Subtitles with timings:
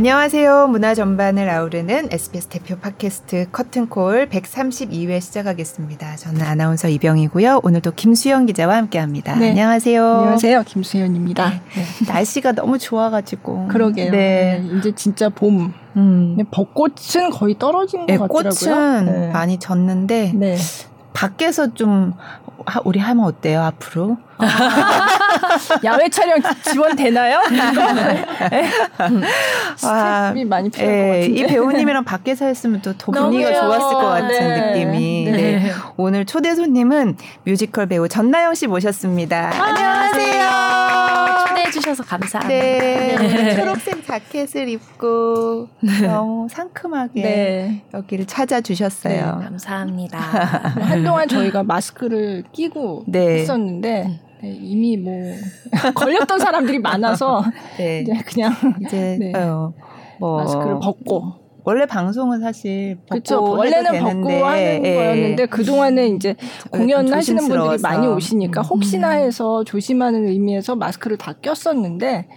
[0.00, 0.66] 안녕하세요.
[0.66, 6.16] 문화 전반을 아우르는 SBS 대표 팟캐스트 커튼콜 132회 시작하겠습니다.
[6.16, 7.60] 저는 아나운서 이병이고요.
[7.62, 9.36] 오늘도 김수영 기자와 함께합니다.
[9.36, 9.48] 네.
[9.52, 10.04] 안녕하세요.
[10.06, 10.64] 안녕하세요.
[10.64, 11.48] 김수현입니다.
[11.48, 11.62] 네.
[11.74, 12.12] 네.
[12.12, 13.68] 날씨가 너무 좋아가지고.
[13.68, 14.10] 그러게요.
[14.10, 14.62] 네.
[14.62, 14.76] 네.
[14.76, 15.72] 이제 진짜 봄.
[15.96, 16.36] 음.
[16.50, 18.50] 벚꽃은 거의 떨어진 것 네, 같더라고요.
[18.50, 20.34] 꽃은 많이 졌는데
[21.14, 22.12] 밖에서 좀
[22.84, 24.18] 우리 하면 어때요 앞으로?
[25.84, 27.40] 야외 촬영 지원 되나요?
[28.50, 28.70] 네.
[29.76, 31.40] 스텝이 많이 필요할 예, 것 같은데.
[31.40, 34.70] 이 배우님이랑 밖에서 했으면 또 분위기가 좋았을 것 같은 네.
[34.72, 35.24] 느낌이.
[35.30, 35.36] 네.
[35.36, 35.72] 네.
[35.96, 39.52] 오늘 초대 손님은 뮤지컬 배우 전나영 씨 모셨습니다.
[39.54, 41.46] 아, 안녕하세요.
[41.48, 42.48] 초대해 주셔서 감사합니다.
[42.48, 43.16] 네.
[43.18, 43.56] 네.
[43.56, 45.68] 초록색 자켓을 입고
[46.02, 49.40] 너무 상큼하게 여기를 찾아주셨어요.
[49.42, 50.18] 감사합니다.
[50.80, 54.25] 한동안 저희가 마스크를 끼고 했었는데 음.
[54.42, 55.12] 네, 이미 뭐
[55.94, 57.42] 걸렸던 사람들이 많아서
[57.78, 58.00] 네.
[58.00, 59.32] 이제 그냥 이제 네.
[59.34, 59.72] 어,
[60.20, 64.94] 뭐 마스크를 벗고 원래 방송은 사실 그쵸, 원래는 되는데, 벗고 하는 예.
[64.94, 66.36] 거였는데 그 동안에 이제
[66.70, 68.64] 공연 하시는 분들이 많이 오시니까 음.
[68.66, 72.28] 혹시나 해서 조심하는 의미에서 마스크를 다 꼈었는데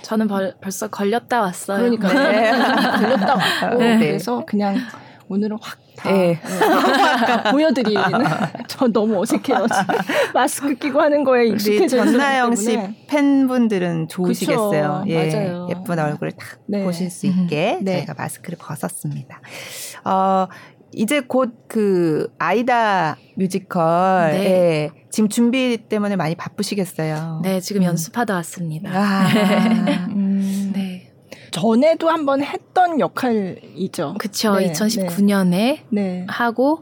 [0.00, 1.78] 저는 벌, 벌써 걸렸다 왔어요.
[1.78, 2.50] 그러니까 네.
[2.52, 3.98] 걸렸다 왔고 네.
[3.98, 4.76] 그래서 그냥
[5.28, 6.40] 오늘은 확 네.
[7.50, 8.02] 보여드리는.
[8.68, 9.66] 전 너무 어색해요.
[10.34, 15.02] 마스크 끼고 하는 거에 익숙해져 전나영 씨 팬분들은 좋으시겠어요.
[15.04, 15.68] 그쵸, 예, 맞아요.
[15.70, 16.84] 예쁜 얼굴을 딱 네.
[16.84, 17.84] 보실 수 있게 음.
[17.84, 17.96] 네.
[17.98, 19.40] 저희가 마스크를 벗었습니다.
[20.04, 20.46] 어,
[20.92, 24.44] 이제 곧 그 아이다 뮤지컬 네.
[24.44, 27.42] 예, 지금 준비 때문에 많이 바쁘시겠어요.
[27.44, 27.86] 네, 지금 음.
[27.86, 28.90] 연습하다 왔습니다.
[28.92, 29.28] 아,
[30.08, 30.72] 음.
[30.74, 30.89] 네.
[31.50, 34.14] 전에도 한번 했던 역할이죠.
[34.18, 34.56] 그쵸.
[34.56, 36.26] 네, 2019년에 네.
[36.28, 36.80] 하고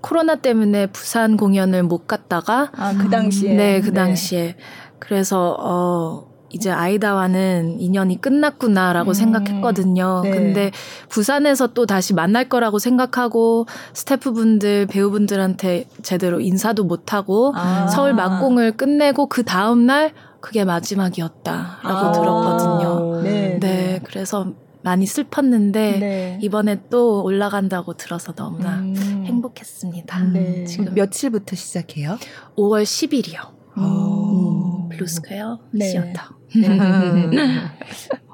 [0.00, 3.94] 코로나 때문에 부산 공연을 못 갔다가 아, 그 당시에 네, 그 네.
[3.94, 4.56] 당시에
[4.98, 10.22] 그래서 어 이제 아이다와는 인연이 끝났구나라고 음, 생각했거든요.
[10.24, 10.30] 네.
[10.30, 10.70] 근데
[11.08, 17.86] 부산에서 또 다시 만날 거라고 생각하고 스태프분들, 배우분들한테 제대로 인사도 못 하고 아.
[17.86, 23.22] 서울 막공을 끝내고 그 다음 날 그게 마지막이었다라고 아~ 들었거든요.
[23.22, 24.00] 네, 네, 네.
[24.04, 26.38] 그래서 많이 슬펐는데 네.
[26.42, 29.24] 이번에 또 올라간다고 들어서 너무나 음.
[29.26, 30.24] 행복했습니다.
[30.32, 30.64] 네.
[30.64, 32.18] 지금 며칠부터 시작해요?
[32.56, 33.50] 5월 10일이요.
[33.78, 34.88] 음.
[34.88, 35.90] 블루스퀘어 네.
[35.90, 36.22] 시어터.
[36.56, 36.68] 네.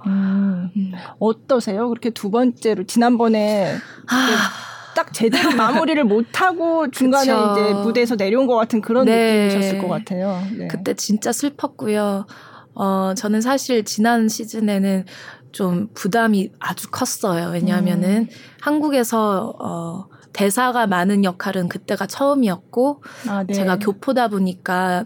[0.07, 0.93] 음.
[1.19, 1.89] 어떠세요?
[1.89, 3.75] 그렇게 두 번째로 지난번에
[4.09, 4.67] 아.
[4.97, 7.53] 딱 제대로 마무리를 못하고 중간에 그쵸.
[7.53, 9.47] 이제 무대에서 내려온 것 같은 그런 네.
[9.47, 10.43] 느낌이셨을 것 같아요.
[10.57, 10.67] 네.
[10.69, 12.27] 그때 진짜 슬펐고요.
[12.75, 15.05] 어, 저는 사실 지난 시즌에는
[15.53, 17.51] 좀 부담이 아주 컸어요.
[17.51, 18.29] 왜냐하면은 음.
[18.61, 23.55] 한국에서 어, 대사가 많은 역할은 그때가 처음이었고 아, 네.
[23.55, 25.05] 제가 교포다 보니까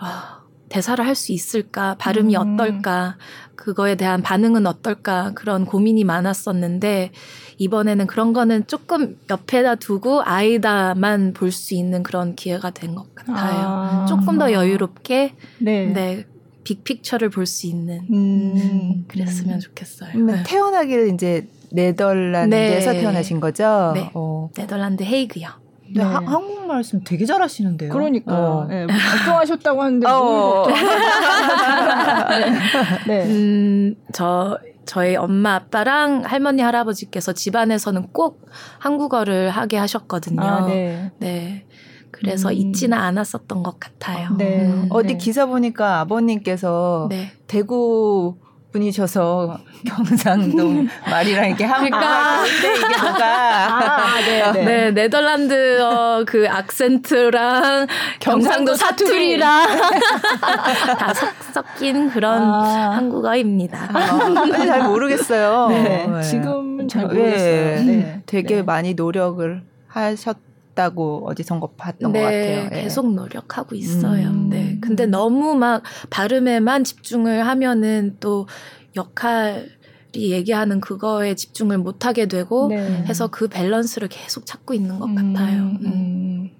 [0.00, 0.36] 어,
[0.68, 2.54] 대사를 할 수 있을까 발음이 음.
[2.54, 3.16] 어떨까
[3.54, 7.12] 그거에 대한 반응은 어떨까 그런 고민이 많았었는데
[7.58, 13.66] 이번에는 그런 거는 조금 옆에다 두고 아이다만 볼 수 있는 그런 기회가 된 것 같아요.
[13.66, 14.06] 아.
[14.08, 15.86] 조금 더 여유롭게 네.
[15.86, 16.24] 네.
[16.64, 19.04] 빅픽처를 볼 수 있는 음.
[19.08, 20.18] 그랬으면 좋겠어요.
[20.18, 20.42] 네.
[20.44, 23.00] 태어나기를 이제 네덜란드에서 네.
[23.00, 23.92] 태어나신 거죠?
[23.94, 24.10] 네.
[24.14, 24.50] 어.
[24.56, 25.48] 네덜란드 헤이그요.
[25.94, 26.02] 네.
[26.02, 27.92] 하, 한국 말씀 되게 잘하시는데요.
[27.92, 28.66] 그러니까 어.
[28.68, 30.66] 네, 걱정하셨다고 하는데 어.
[33.06, 33.24] 네.
[33.26, 38.48] 음, 저 저희 엄마 아빠랑 할머니 할아버지께서 집안에서는 꼭
[38.78, 40.40] 한국어를 하게 하셨거든요.
[40.42, 41.10] 아, 네.
[41.18, 41.66] 네.
[42.12, 42.54] 그래서 음.
[42.54, 44.30] 잊지는 않았었던 것 같아요.
[44.38, 44.64] 네.
[44.64, 44.86] 음.
[44.90, 45.18] 어디 네.
[45.18, 47.32] 기사 보니까 아버님께서 네.
[47.46, 48.38] 대구
[48.76, 54.64] 분이셔서 경상도 말이랑 이렇게 하면 그러니까 이게 뭐가 아, 네, 네.
[54.64, 57.86] 네 네덜란드 어, 그 악센트랑
[58.20, 59.66] 경상도 사투리랑
[60.98, 61.14] 다
[61.52, 62.92] 섞인 그런 아.
[62.96, 63.88] 한국어입니다.
[63.92, 65.68] 아, 잘 모르겠어요.
[65.68, 66.22] 네, 네.
[66.22, 67.84] 지금 잘 모르겠어요.
[67.84, 70.36] 네, 되게 많이 노력을 하셨.
[70.76, 72.68] 다고 어디선가 봤던 네, 것 같아요.
[72.68, 72.82] 네.
[72.82, 74.28] 계속 노력하고 있어요.
[74.28, 74.48] 음.
[74.50, 74.78] 네.
[74.80, 78.46] 근데 너무 막 발음에만 집중을 하면은 또
[78.94, 79.66] 역할
[80.14, 82.76] 이 얘기하는 그거에 집중을 못 하게 되고 네.
[83.06, 85.14] 해서 그 밸런스를 계속 찾고 있는 것 음.
[85.14, 85.62] 같아요.
[85.84, 86.50] 음.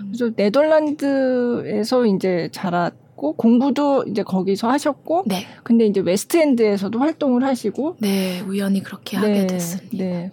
[0.00, 5.46] 그래서 네덜란드에서 이제 자랐고 공부도 이제 거기서 하셨고 네.
[5.62, 9.46] 근데 이제 웨스트엔드에서도 활동을 하시고 네, 우연히 그렇게 하게 네.
[9.46, 10.04] 됐습니다.
[10.04, 10.32] 네.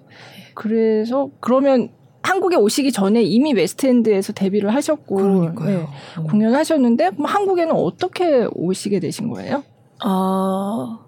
[0.53, 1.89] 그래서 그러면
[2.25, 5.87] 한국에 오시기 전에 이미 웨스트엔드에서 데뷔를 하셨고 네,
[6.17, 6.27] 음.
[6.27, 9.63] 공연하셨는데 그럼 한국에는 어떻게 오시게 되신 거예요?
[10.03, 10.99] 어,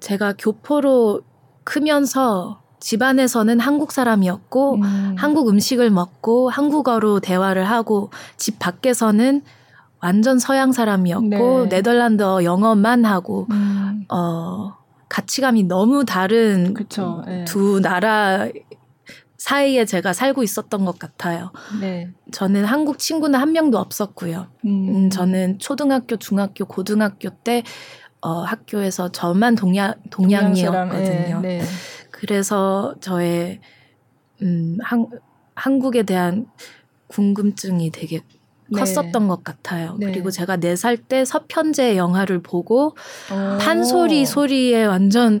[0.00, 1.20] 제가 교포로
[1.64, 5.14] 크면서 집안에서는 한국 사람이었고 음.
[5.18, 9.42] 한국 음식을 먹고 한국어로 대화를 하고 집 밖에서는
[10.00, 11.68] 완전 서양 사람이었고 네.
[11.68, 14.04] 네덜란드어 영어만 하고 음.
[14.10, 14.74] 어
[15.08, 17.44] 가치감이 너무 다른 그쵸, 네.
[17.44, 18.48] 두 나라
[19.38, 21.52] 사이에 제가 살고 있었던 것 같아요.
[21.80, 22.10] 네.
[22.32, 24.46] 저는 한국 친구는 한 명도 없었고요.
[24.64, 24.88] 음.
[25.04, 27.62] 음, 저는 초등학교, 중학교, 고등학교 때
[28.22, 31.40] 어, 학교에서 저만 동양 동양이었거든요.
[31.40, 31.64] 네, 네.
[32.10, 33.60] 그래서 저의
[34.42, 35.06] 음, 한,
[35.54, 36.46] 한국에 대한
[37.08, 38.22] 궁금증이 되게
[38.68, 38.80] 네.
[38.80, 39.96] 컸었던 것 같아요.
[40.00, 40.06] 네.
[40.06, 42.96] 그리고 제가 네 살 때 서편제 영화를 보고
[43.60, 45.40] 판소리 소리에 완전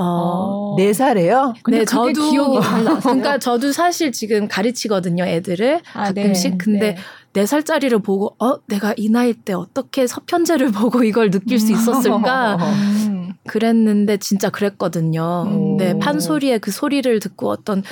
[0.00, 1.52] 어, 네 살에요?
[1.68, 3.00] 네, 저도 기억이 잘 나세요.
[3.00, 6.22] 그러니까 저도 사실 지금 가르치거든요, 애들을 아, 네.
[6.22, 6.52] 가끔씩.
[6.52, 6.96] 네, 근데
[7.34, 7.42] 네.
[7.44, 12.56] 4살짜리를 보고 어, 내가 이 나이 때 어떻게 서편제를 보고 이걸 느낄 수 있었을까?
[13.08, 13.34] 음.
[13.46, 15.44] 그랬는데 진짜 그랬거든요.
[15.46, 15.76] 음.
[15.76, 17.82] 네, 판소리의 그 소리를 듣고 어떤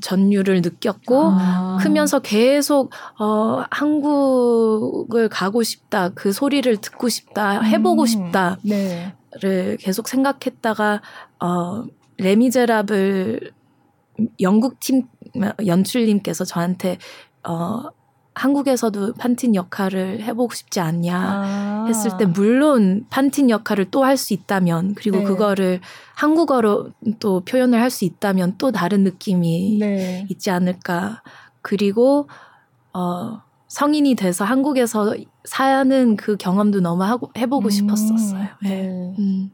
[0.00, 1.78] 전율을 느꼈고 아.
[1.80, 8.06] 크면서 계속 어 한국을 가고 싶다 그 소리를 듣고 싶다 해보고 음.
[8.06, 8.58] 싶다
[9.40, 9.76] 를 네.
[9.78, 11.02] 계속 생각했다가
[11.40, 11.84] 어
[12.18, 13.52] 레미제라블
[14.40, 15.02] 영국 팀
[15.64, 16.98] 연출님께서 저한테
[17.46, 17.84] 어
[18.34, 21.84] 한국에서도 판틴 역할을 해보고 싶지 않냐 아.
[21.88, 25.24] 했을 때 물론 판틴 역할을 또 할 수 있다면 그리고 네.
[25.24, 25.80] 그거를
[26.14, 30.26] 한국어로 또 표현을 할 수 있다면 또 다른 느낌이 네.
[30.28, 31.22] 있지 않을까
[31.62, 32.28] 그리고
[32.92, 35.14] 어 성인이 돼서 한국에서
[35.44, 37.70] 사는 그 경험도 너무 하고 해보고 음.
[37.70, 38.48] 싶었었어요.
[38.62, 38.68] 네.
[38.68, 39.14] 네.
[39.18, 39.50] 음.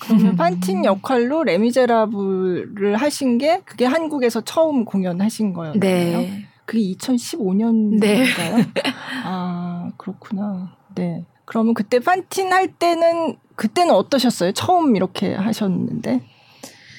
[0.00, 5.74] 그러면 판틴 역할로 레미제라블을 하신 게 그게 한국에서 처음 공연하신 거예요?
[5.78, 6.46] 네.
[6.64, 8.00] 그게 2015년인가요?
[8.00, 8.24] 네.
[9.24, 10.74] 아, 그렇구나.
[10.94, 11.26] 네.
[11.44, 14.52] 그러면 그때 판틴 할 때는 그때는 어떠셨어요?
[14.52, 16.22] 처음 이렇게 하셨는데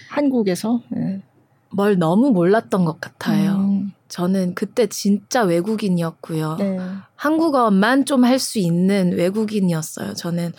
[0.10, 1.24] 한국에서 네.
[1.72, 3.54] 뭘 너무 몰랐던 것 같아요.
[3.54, 3.71] 음.
[4.12, 6.58] 저는 그때 진짜 외국인이었고요.
[6.60, 6.80] 네.
[7.16, 10.14] 한국어만 좀 할 수 있는 외국인이었어요.
[10.16, 10.52] 저는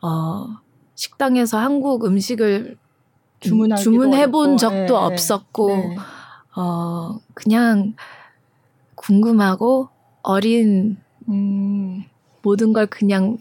[0.00, 0.46] 어
[0.94, 2.78] 식당에서 한국 음식을
[3.40, 4.92] 주문해 본 적도 네.
[4.92, 5.96] 없었고 네.
[6.56, 7.94] 어 그냥
[8.94, 9.90] 궁금하고
[10.22, 10.96] 어린
[11.28, 12.04] 음,
[12.42, 13.36] 모든 걸 그냥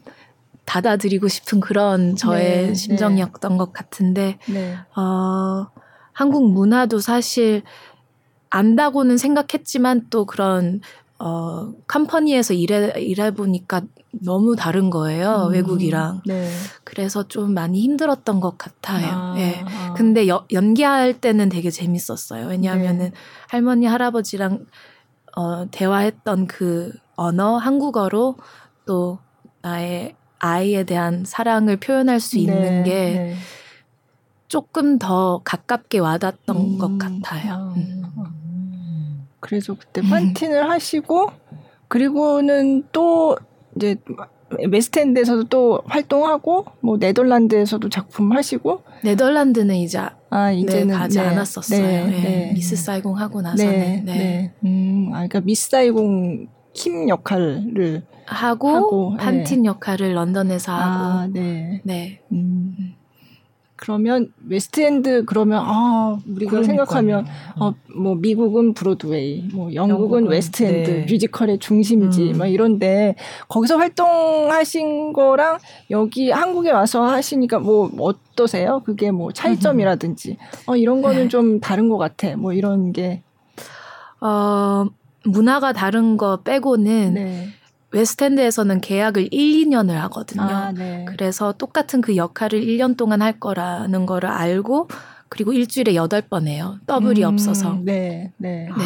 [0.66, 3.58] 받아들이고 싶은 그런 저의 네, 심정이었던 네.
[3.58, 4.76] 것 같은데 네.
[4.96, 5.68] 어,
[6.12, 7.64] 한국 문화도 사실
[8.50, 10.82] 안다고는 생각했지만 또 그런
[11.20, 13.82] 어 컴퍼니에서 일해 일해 보니까
[14.24, 16.50] 너무 다른 거예요 음, 외국이랑 네.
[16.84, 19.08] 그래서 좀 많이 힘들었던 것 같아요.
[19.08, 19.64] 아, 예.
[19.66, 19.94] 아.
[19.96, 22.48] 근데 여, 연기할 때는 되게 재밌었어요.
[22.48, 23.12] 왜냐하면은 네.
[23.48, 24.66] 할머니 할아버지랑
[25.36, 28.38] 어, 대화했던 그 언어 한국어로
[28.86, 29.20] 또
[29.62, 33.36] 나의 아이에 대한 사랑을 표현할 수 있는 네, 게 네.
[34.48, 37.54] 조금 더 가깝게 와닿던 음, 것 같아요.
[37.54, 38.39] 아, 음.
[39.40, 41.32] 그래서 그때 판틴을 하시고
[41.88, 43.38] 그리고는 또
[43.76, 43.98] 이제
[44.68, 50.00] 웨스트엔드에서도 또 활동하고 뭐 네덜란드에서도 작품 하시고 네덜란드는 이제
[50.30, 51.82] 아 이제는 네, 가지 네, 않았었어요.
[51.82, 52.22] 네, 네.
[52.22, 52.52] 네.
[52.54, 54.14] 미스 사이공 하고 나서는 네, 네.
[54.14, 54.54] 네.
[54.64, 61.82] 음, 아 그러니까 미스 사이공 킴 역할을 하고, 하고 판틴 역할을 런던에서 하고 아, 네.
[61.84, 62.22] 네.
[62.32, 62.96] 음.
[63.80, 66.64] 그러면 웨스트엔드 그러면 아 우리가 그러니까요.
[66.64, 67.26] 생각하면
[67.60, 71.06] 어 뭐 미국은 브로드웨이, 뭐 영국은, 영국은 웨스트엔드 네.
[71.10, 72.38] 뮤지컬의 중심지 음.
[72.38, 73.16] 막 이런데
[73.50, 75.58] 거기서 활동하신 거랑
[75.92, 78.82] 여기 한국에 와서 하시니까 뭐 어떠세요?
[78.86, 81.28] 그게 뭐 차이점이라든지 어 이런 거는 네.
[81.28, 82.36] 좀 다른 것 같아.
[82.38, 83.22] 뭐 이런 게
[84.22, 84.86] 어.
[85.26, 87.48] 문화가 다른 거 빼고는 네.
[87.92, 90.42] 웨스트엔드에서는 계약을 1, 2년을 하거든요.
[90.44, 91.06] 아, 네.
[91.08, 94.90] 그래서 똑같은 그 역할을 1년 동안 할 거라는 거를 알고
[95.30, 96.78] 그리고 일주일에 8번 해요.
[96.88, 97.80] 더블이 음, 없어서.
[97.84, 98.32] 네.
[98.38, 98.68] 네.
[98.68, 98.84] 네.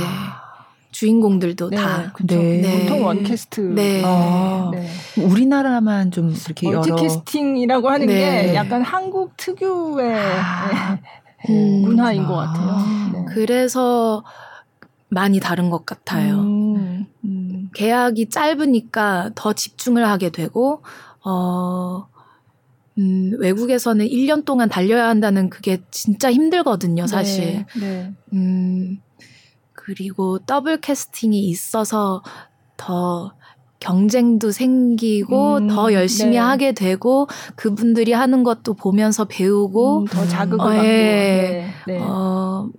[0.92, 2.14] 주인공들도 네, 다.
[2.24, 2.62] 네.
[2.62, 2.82] 네.
[2.82, 3.62] 보통 원캐스트.
[3.62, 4.02] 네.
[4.06, 4.88] 아, 네.
[5.18, 8.56] 우리나라만 좀 이렇게 멀티캐스팅이라고 하는 게 네.
[8.56, 11.00] 약간 한국 특유의 아,
[11.50, 12.70] 음, 문화인 것 같아요.
[12.70, 14.24] 아, 그래서
[15.10, 16.40] 많이 다른 것 같아요.
[16.40, 17.08] 음,
[17.74, 20.84] 계약이 짧으니까 더 집중을 하게 되고,
[21.26, 22.08] 어,
[22.98, 27.66] 음, 외국에서는 1년 동안 달려야 한다는 그게 진짜 힘들거든요, 사실.
[27.76, 28.14] 네, 네.
[28.34, 29.00] 음,
[29.74, 32.24] 그리고 더블 캐스팅이 있어서
[32.78, 33.34] 더
[33.80, 36.38] 경쟁도 생기고 음, 더 열심히 네.
[36.38, 42.00] 하게 되고 그분들이 하는 것도 보면서 배우고 음, 더 자극을 어, 받고 네, 네.
[42.00, 42.70] 어,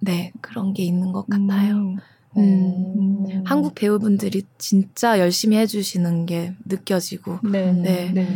[0.00, 1.74] 네 그런 게 있는 것 같아요.
[1.74, 1.96] 음.
[2.36, 3.42] 음, 음.
[3.44, 7.72] 한국 배우분들이 진짜 열심히 해주시는 게 느껴지고, 네.
[7.72, 8.10] 네.
[8.12, 8.28] 네.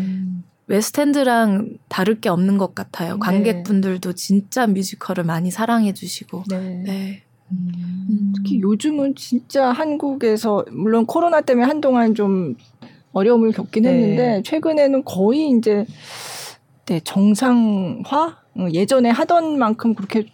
[0.66, 3.14] 웨스트엔드랑 다를 게 없는 것 같아요.
[3.14, 3.18] 네.
[3.20, 6.82] 관객분들도 진짜 뮤지컬을 많이 사랑해주시고, 네.
[6.84, 7.22] 네.
[7.50, 8.32] 음.
[8.36, 12.54] 특히 요즘은 진짜 한국에서 물론 코로나 때문에 한동안 좀
[13.12, 13.90] 어려움을 겪긴 네.
[13.90, 15.86] 했는데 최근에는 거의 이제
[16.86, 20.26] 네, 정상화 어, 예전에 하던 만큼 그렇게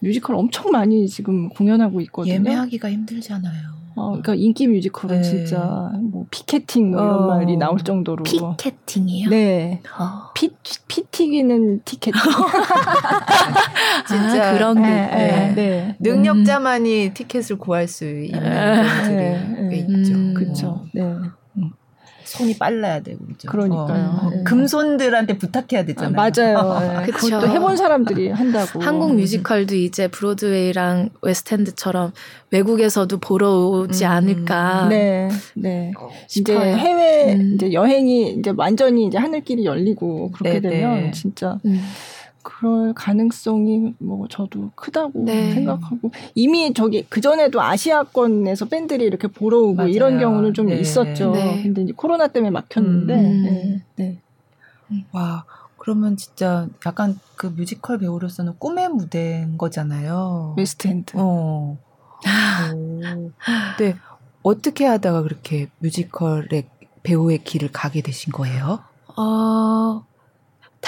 [0.00, 2.34] 뮤지컬 엄청 많이 지금 공연하고 있거든요.
[2.34, 3.82] 예매하기가 힘들잖아요.
[3.94, 5.22] 어, 그러니까 인기 뮤지컬은 네.
[5.22, 7.26] 진짜 뭐 피케팅 뭐 이런 어.
[7.26, 9.28] 말이 나올 정도로 피케팅이요?
[9.28, 9.82] 네.
[9.98, 10.32] 어.
[10.34, 10.50] 피
[10.88, 12.14] 피튀기는 티켓.
[14.08, 15.54] 진짜 아, 그런 게 네, 네.
[15.54, 15.96] 네.
[16.00, 17.14] 능력자만이 음.
[17.14, 19.86] 티켓을 구할 수 있는 경우들이 네.
[19.88, 20.14] 있죠.
[20.14, 20.34] 음.
[20.34, 20.86] 그렇죠.
[20.94, 21.02] 네.
[22.32, 23.48] 손이 빨라야 되고 그죠.
[23.48, 24.20] 그러니까요.
[24.22, 24.30] 어.
[24.30, 24.42] 네.
[24.44, 26.14] 금손들한테 부탁해야 되잖아요.
[26.16, 27.02] 아, 맞아요.
[27.04, 27.12] 네.
[27.12, 28.80] 그것도 해본 사람들이 한다고.
[28.80, 32.12] 한국 뮤지컬도 이제 브로드웨이랑 웨스트엔드처럼
[32.50, 34.10] 외국에서도 보러 오지 음.
[34.10, 34.88] 않을까.
[34.88, 35.92] 네, 네.
[36.26, 36.56] 싶어요.
[36.58, 37.52] 이제 해외 음.
[37.54, 41.10] 이제 여행이 이제 완전히 이제 하늘길이 열리고 그렇게 네, 되면 네.
[41.12, 41.58] 진짜.
[41.66, 41.82] 음.
[42.42, 45.52] 그럴 가능성이 뭐 저도 크다고 네.
[45.52, 49.88] 생각하고 이미 저기 그 전에도 아시아권에서 팬들이 이렇게 보러 오고 맞아요.
[49.88, 50.78] 이런 경우는 좀 네.
[50.78, 51.32] 있었죠.
[51.32, 51.62] 네.
[51.62, 53.14] 근데 이제 코로나 때문에 막혔는데.
[53.14, 53.82] 음.
[53.96, 54.18] 네.
[54.88, 55.04] 네.
[55.12, 55.44] 와
[55.78, 60.54] 그러면 진짜 약간 그 뮤지컬 배우로서는 꿈의 무대인 거잖아요.
[60.56, 61.12] 웨스트엔드.
[61.16, 61.78] 어.
[63.78, 63.96] 네.
[64.42, 66.68] 어떻게 하다가 그렇게 뮤지컬의
[67.02, 68.80] 배우의 길을 가게 되신 거예요?
[69.16, 70.04] 어,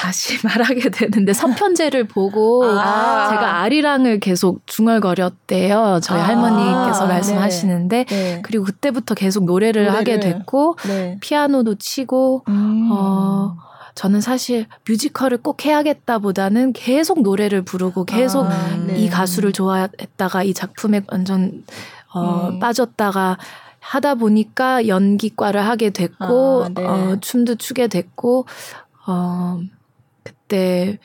[0.04, 3.28] 다시 말하게 되는데 서편제를 보고 아.
[3.30, 6.00] 제가 아리랑을 계속 중얼거렸대요.
[6.02, 6.28] 저희 아.
[6.28, 8.14] 할머니께서 말씀하시는데 네.
[8.14, 8.42] 네.
[8.42, 9.99] 그리고 그때부터 계속 노래를, 노래를.
[9.99, 11.16] 하게 됐고 네.
[11.20, 12.90] 피아노도 치고 음.
[12.92, 13.56] 어
[13.94, 18.99] 저는 사실 뮤지컬을 꼭 해야겠다보다는 계속 노래를 부르고 계속 아, 네.
[18.99, 21.64] 이 가수를 좋아했다가 이 작품에 완전
[22.12, 22.58] 어, 음.
[22.58, 23.38] 빠졌다가
[23.78, 26.84] 하다 보니까 연기과를 하게 됐고 아, 네.
[26.84, 28.46] 어, 춤도 추게 됐고
[29.06, 29.61] 어,
[30.54, 30.99] 그때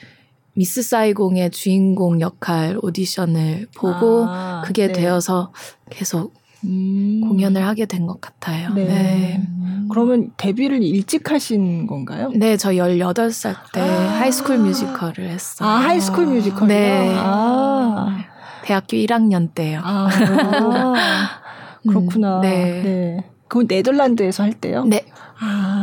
[0.53, 4.93] 미스 사이공의 주인공 역할 오디션을 보고 아, 그게 네.
[4.93, 5.51] 되어서
[5.89, 7.21] 계속 음.
[7.27, 8.71] 공연을 하게 된 것 같아요.
[8.73, 8.83] 네.
[8.85, 9.47] 네.
[9.89, 12.29] 그러면 데뷔를 일찍 하신 건가요?
[12.35, 14.19] 네, 저 18살 때 아.
[14.19, 15.67] High School Musical을 했어요.
[15.67, 17.11] 아, High School Musical 네.
[17.17, 18.17] 아.
[18.63, 19.81] 대학교 1학년 때요.
[19.83, 20.09] 아,
[21.87, 22.37] 그렇구나.
[22.37, 22.81] 음, 네.
[22.83, 23.23] 네.
[23.47, 24.83] 그건 네덜란드에서 할 때요?
[24.83, 25.05] 네.
[25.39, 25.78] 아,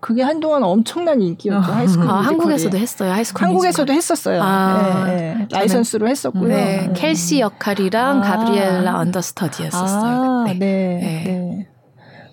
[0.00, 1.58] 그게 한동안 엄청난 인기였죠.
[1.58, 1.74] 어.
[1.74, 3.12] High School 아, 한국에서도 했어요.
[3.12, 3.96] High School 한국에서도 뮤지컬.
[3.96, 4.42] 했었어요.
[4.42, 5.48] 아, 네, 네.
[5.50, 6.48] 라이선스로 했었고요.
[6.48, 6.92] 네, 네.
[6.94, 8.20] 켈시 역할이랑 아.
[8.20, 10.22] 가브리엘라 understudy였었어요.
[10.22, 10.54] 아, 네.
[10.58, 11.22] 네.
[11.24, 11.68] 네.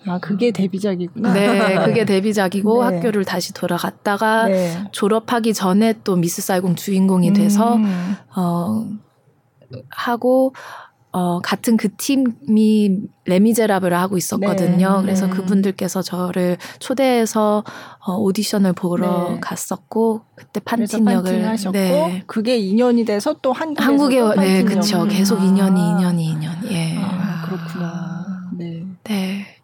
[0.06, 1.32] 아, 그게 데뷔작이구나.
[1.34, 2.96] 네, 그게 데뷔작이고 네.
[2.96, 4.84] 학교를 다시 돌아갔다가 네.
[4.92, 8.16] 졸업하기 전에 또 미스 사이공 주인공이 돼서 음.
[8.34, 8.86] 어
[9.90, 10.54] 하고
[11.12, 14.96] 어, 같은 그 팀이 레미제라블을 하고 있었거든요.
[14.96, 15.32] 네, 그래서 네.
[15.32, 17.64] 그분들께서 저를 초대해서
[18.06, 19.40] 어, 오디션을 보러 네.
[19.40, 22.22] 갔었고 그때 판틴 역을 네.
[22.26, 25.06] 그게 2년이 돼서 또 한, 한국에 네, 그렇죠.
[25.06, 25.42] 계속 아.
[25.42, 26.70] 2년이 2년이 2년.
[26.70, 26.98] 예.
[26.98, 28.26] 아, 그렇구나.
[28.56, 28.84] 네.
[29.04, 29.57] 네.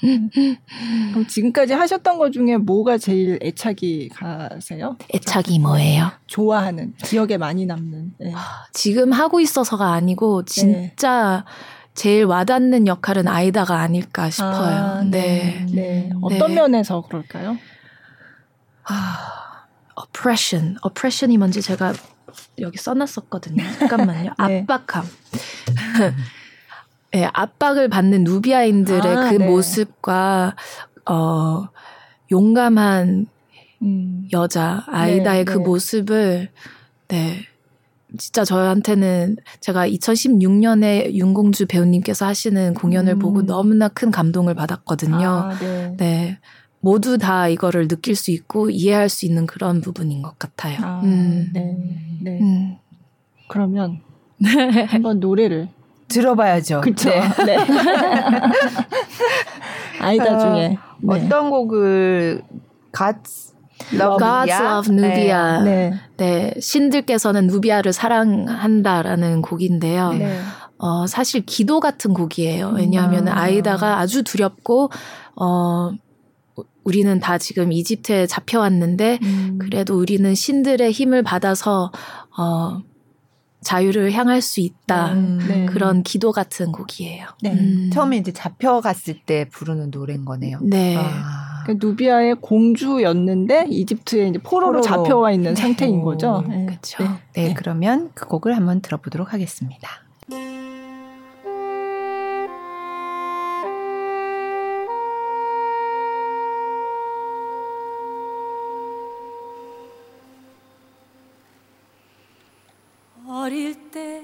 [0.00, 4.96] 그럼 지금까지 하셨던 것 중에 뭐가 제일 애착이 가세요?
[5.14, 6.10] 애착이 뭐예요?
[6.26, 8.14] 좋아하는, 기억에 많이 남는.
[8.18, 8.32] 네.
[8.72, 11.52] 지금 하고 있어서가 아니고 진짜 네.
[11.94, 14.52] 제일 와닿는 역할은 아이다가 아닐까 싶어요.
[14.52, 15.66] 아, 네.
[15.66, 15.74] 네.
[15.74, 16.10] 네.
[16.22, 16.54] 어떤 네.
[16.54, 17.58] 면에서 그럴까요?
[18.84, 19.66] 아,
[19.98, 20.76] oppression.
[20.84, 21.92] oppression이 뭔지 제가
[22.60, 23.62] 여기 써놨었거든요.
[23.78, 24.32] 잠깐만요.
[24.48, 24.66] 네.
[24.66, 25.04] 압박함.
[27.14, 29.46] 예, 압박을 받는 누비아인들의 아, 그 네.
[29.46, 30.54] 모습과
[31.06, 31.68] 어
[32.30, 33.26] 용감한
[33.82, 34.28] 음.
[34.32, 35.64] 여자 아이다의 네, 그 네.
[35.64, 36.48] 모습을
[37.08, 37.36] 네
[38.18, 43.18] 진짜 저한테는 제가 2016년에 윤공주 배우님께서 하시는 공연을 음.
[43.18, 45.28] 보고 너무나 큰 감동을 받았거든요.
[45.28, 45.94] 아, 네.
[45.96, 46.38] 네.
[46.80, 50.78] 모두 다 이거를 느낄 수 있고 이해할 수 있는 그런 부분인 것 같아요.
[50.82, 51.50] 아, 음.
[51.52, 51.76] 네.
[52.22, 52.40] 네.
[52.40, 52.76] 음.
[53.48, 54.00] 그러면
[54.88, 55.68] 한번 노래를
[56.10, 56.80] 들어봐야죠.
[56.82, 57.10] 그렇죠.
[57.10, 57.22] 네.
[57.46, 57.56] 네.
[60.00, 60.76] 아이다 어, 중에
[61.06, 61.28] 어, 네.
[61.28, 62.42] 떤 곡을
[62.92, 63.50] God's
[63.94, 65.62] Love, God's Love Nubia.
[65.64, 65.94] 네.
[66.16, 66.54] 네.
[66.60, 70.12] 신들께서는 누비아를 사랑한다라는 곡인데요.
[70.12, 70.40] 네.
[70.78, 72.72] 어, 사실 기도 같은 곡이에요.
[72.74, 73.32] 왜냐하면 음.
[73.32, 74.90] 아이다가 아주 두렵고
[75.36, 75.90] 어
[76.84, 79.58] 우리는 다 지금 이집트에 잡혀왔는데 음.
[79.60, 81.92] 그래도 우리는 신들의 힘을 받아서
[82.36, 82.80] 어
[83.62, 85.66] 자유를 향할 수 있다 음, 네.
[85.66, 87.26] 그런 기도 같은 곡이에요.
[87.42, 87.52] 네.
[87.52, 87.90] 음.
[87.92, 90.58] 처음에 이제 잡혀갔을 때 부르는 노래인 거네요.
[90.62, 90.96] 네.
[90.96, 91.62] 아.
[91.64, 94.82] 그러니까 누비아의 공주였는데 이집트에 이제 포로로, 포로로.
[94.82, 95.60] 잡혀와 있는 네.
[95.60, 96.42] 상태인 거죠.
[96.48, 96.66] 네.
[96.66, 97.02] 그렇죠.
[97.34, 97.48] 네.
[97.48, 99.88] 네, 그러면 그 곡을 한번 들어보도록 하겠습니다.
[113.50, 114.22] 어릴 때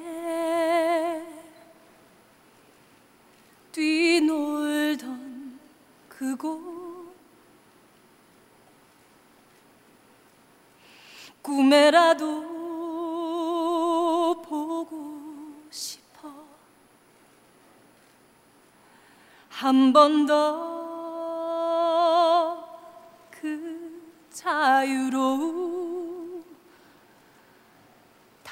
[3.73, 5.59] 뛰놀던
[6.09, 6.62] 그곳.
[11.42, 12.45] 꿈에라도
[14.42, 15.11] 보고
[15.71, 16.33] 싶어.
[19.50, 20.76] 한 번 더
[23.33, 25.75] 그 자유로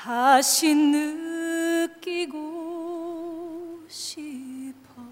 [0.04, 2.36] 다시 느끼고
[3.88, 5.02] 싶어.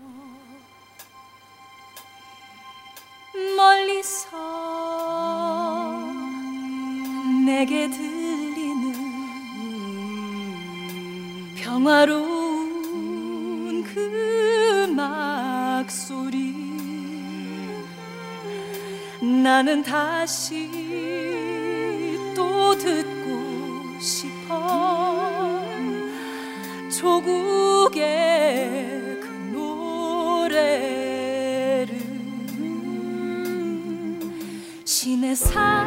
[3.56, 4.28] 멀리서
[7.46, 8.92] 내게 들리는
[11.56, 12.62] 평화로운
[13.84, 16.52] 그 막소리.
[19.42, 20.68] 나는 다시
[22.36, 23.11] 또 듣
[27.02, 27.98] 조국의
[29.20, 30.78] 그 노래를.
[34.84, 35.81] 신의 사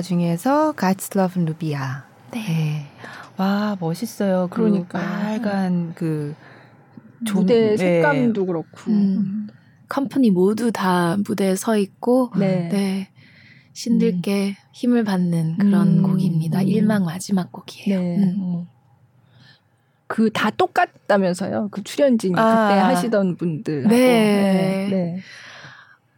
[0.00, 2.04] 중에서 God's Love 루비아.
[2.32, 2.40] 네.
[2.40, 2.86] 네.
[3.36, 4.48] 와 멋있어요.
[4.50, 6.34] 그 그러니까 빨간 그
[7.20, 7.76] 무대 네.
[7.76, 9.48] 색감도 그렇고 음.
[9.88, 12.68] 컴퍼니 모두 다 무대에 서 있고 네.
[12.70, 13.08] 네.
[13.74, 14.54] 신들께 음.
[14.72, 16.02] 힘을 받는 그런 음.
[16.02, 16.60] 곡입니다.
[16.60, 16.66] 음.
[16.66, 18.00] 일막 마지막 곡이에요.
[18.00, 18.16] 네.
[18.16, 18.66] 음.
[20.06, 21.68] 그다 똑같다면서요.
[21.70, 22.68] 그 출연진이 아.
[22.68, 23.88] 그때 하시던 분들.
[23.88, 24.88] 네.
[24.90, 25.20] 네.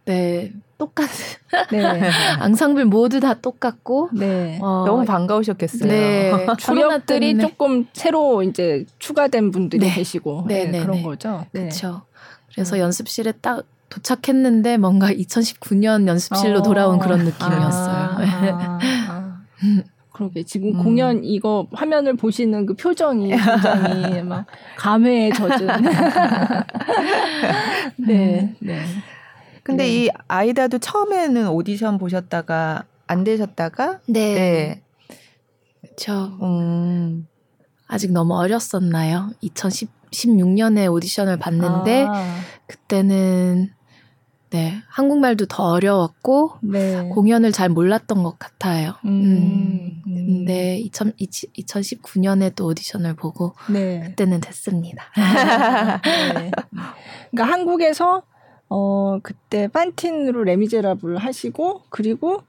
[0.05, 0.53] 네.
[0.75, 0.77] 네.
[0.77, 1.09] 똑같.
[1.71, 2.09] 네.
[2.39, 4.09] 앙상블 모두 다 똑같고.
[4.13, 4.59] 네.
[4.61, 5.89] 어, 너무 반가우셨겠어요.
[5.89, 6.31] 네.
[6.59, 9.93] 주역들이 조금 새로 이제 추가된 분들이 네.
[9.93, 11.03] 계시고 네, 네, 네 그런 네.
[11.03, 11.45] 거죠.
[11.51, 12.01] 그렇죠.
[12.53, 12.81] 그래서 음.
[12.81, 16.63] 연습실에 딱 도착했는데 뭔가 2019년 연습실로 어.
[16.63, 17.95] 돌아온 그런 느낌이었어요.
[17.95, 19.41] 아, 아, 아.
[20.11, 20.83] 그러게 지금 음.
[20.83, 24.45] 공연 이거 화면을 보시는 그 표정이 굉장히 막
[24.77, 25.67] 감회에 젖은.
[27.97, 28.55] 네, 음.
[28.61, 28.81] 네.
[29.65, 29.89] 근데 네.
[29.89, 34.35] 이 아이다도 처음에는 오디션 보셨다가 안 되셨다가 네.
[34.35, 34.83] 네.
[35.81, 36.37] 그렇죠.
[36.43, 37.27] 음.
[37.87, 39.31] 아직 너무 어렸었나요?
[39.41, 42.35] 2016년에 오디션을 봤는데 아.
[42.67, 43.71] 그때는
[44.51, 47.09] 네, 한국말도 더 어려웠고 네.
[47.09, 48.93] 공연을 잘 몰랐던 것 같아요.
[49.03, 50.25] 음, 음.
[50.27, 54.01] 근데 2000, 2019년에 또 오디션을 보고 네.
[54.01, 55.05] 그때는 됐습니다.
[56.35, 56.51] 네.
[57.31, 58.21] 그러니까 한국에서
[58.69, 62.41] 어, 그때 판틴으로 레미제라블 하시고 그리고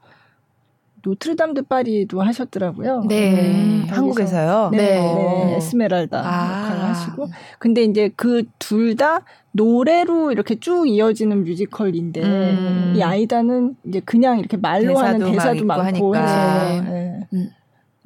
[1.03, 3.03] 노트르담 드 파리도 하셨더라고요.
[3.07, 3.31] 네.
[3.31, 3.87] 네.
[3.87, 4.69] 한국에서요?
[4.71, 4.77] 네.
[4.77, 5.13] 네.
[5.45, 5.55] 네.
[5.57, 6.63] 에스메랄다 아.
[6.65, 7.27] 역할을 하시고.
[7.59, 12.93] 근데 이제 그 둘 다 노래로 이렇게 쭉 이어지는 뮤지컬인데 음.
[12.95, 16.81] 이 아이다는 이제 그냥 이렇게 말로 대사도 하는 대사도 많고 해서.
[16.83, 17.27] 네.
[17.33, 17.49] 음.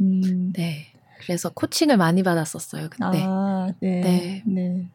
[0.02, 0.54] 음.
[0.54, 0.88] 네.
[1.22, 3.04] 그래서 코칭을 많이 받았었어요, 그때.
[3.24, 4.44] 아, 네.
[4.46, 4.88] 네.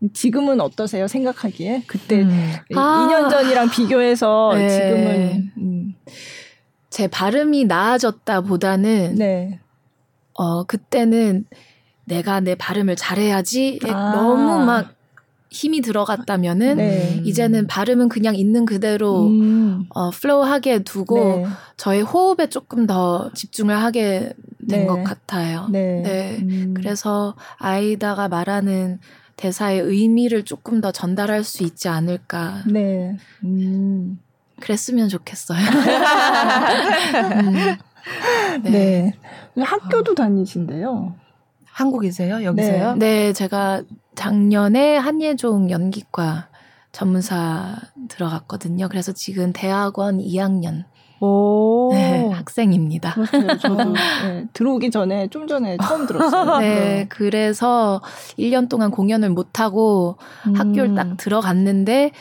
[0.00, 0.08] 네.
[0.12, 1.06] 지금은 어떠세요?
[1.06, 2.52] 생각하기에 그때 음.
[2.70, 3.28] 2년 아.
[3.28, 4.68] 전이랑 비교해서 네.
[4.68, 5.94] 지금은 음.
[6.88, 9.60] 제 발음이 나아졌다보다는 네.
[10.34, 11.44] 어 그때는
[12.04, 14.12] 내가 내 발음을 잘해야지 아.
[14.14, 14.94] 너무 막
[15.50, 17.20] 힘이 들어갔다면은 네.
[17.24, 19.86] 이제는 발음은 그냥 있는 그대로 음.
[19.90, 21.46] 어, 플로우하게 두고 네.
[21.76, 24.32] 저의 호흡에 조금 더 집중을 하게
[24.68, 25.04] 된것 네.
[25.04, 25.66] 같아요.
[25.70, 26.02] 네.
[26.02, 26.38] 네.
[26.42, 26.74] 음.
[26.76, 29.00] 그래서 아이다가 말하는
[29.40, 32.62] 대사의 의미를 조금 더 전달할 수 있지 않을까.
[32.66, 33.16] 네.
[33.42, 34.20] 음.
[34.60, 35.58] 그랬으면 좋겠어요.
[37.24, 37.76] 음.
[38.64, 39.14] 네.
[39.54, 39.62] 네.
[39.64, 41.14] 학교도 다니신데요.
[41.64, 42.44] 한국이세요?
[42.44, 42.96] 여기서요?
[42.96, 42.98] 네.
[43.28, 43.82] 네, 제가
[44.14, 46.48] 작년에 한예종 연기과
[46.92, 47.76] 전문사
[48.08, 48.88] 들어갔거든요.
[48.90, 50.89] 그래서 지금 대학원 2학년 오.
[51.92, 53.14] 네, 학생입니다.
[53.14, 53.58] 그렇죠.
[53.58, 53.92] 저도
[54.24, 56.58] 네, 들어오기 전에 좀 전에 처음 들었어요.
[56.60, 58.00] 네, 네, 그래서
[58.38, 60.54] 1년 동안 공연을 못 하고 음.
[60.54, 62.12] 학교를 딱 들어갔는데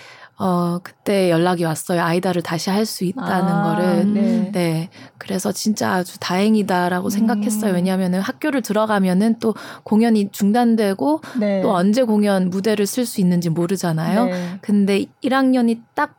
[0.42, 2.02] 어, 그때 연락이 왔어요.
[2.02, 4.14] 아이다를 다시 할 수 있다는 아, 거를.
[4.14, 4.52] 네.
[4.54, 4.90] 네.
[5.18, 7.10] 그래서 진짜 아주 다행이다라고 음.
[7.10, 7.74] 생각했어요.
[7.74, 11.62] 왜냐하면은 학교를 들어가면은 또 공연이 중단되고 네.
[11.62, 14.26] 또 언제 공연 무대를 쓸 수 있는지 모르잖아요.
[14.26, 14.58] 네.
[14.62, 16.16] 근데 1학년이 딱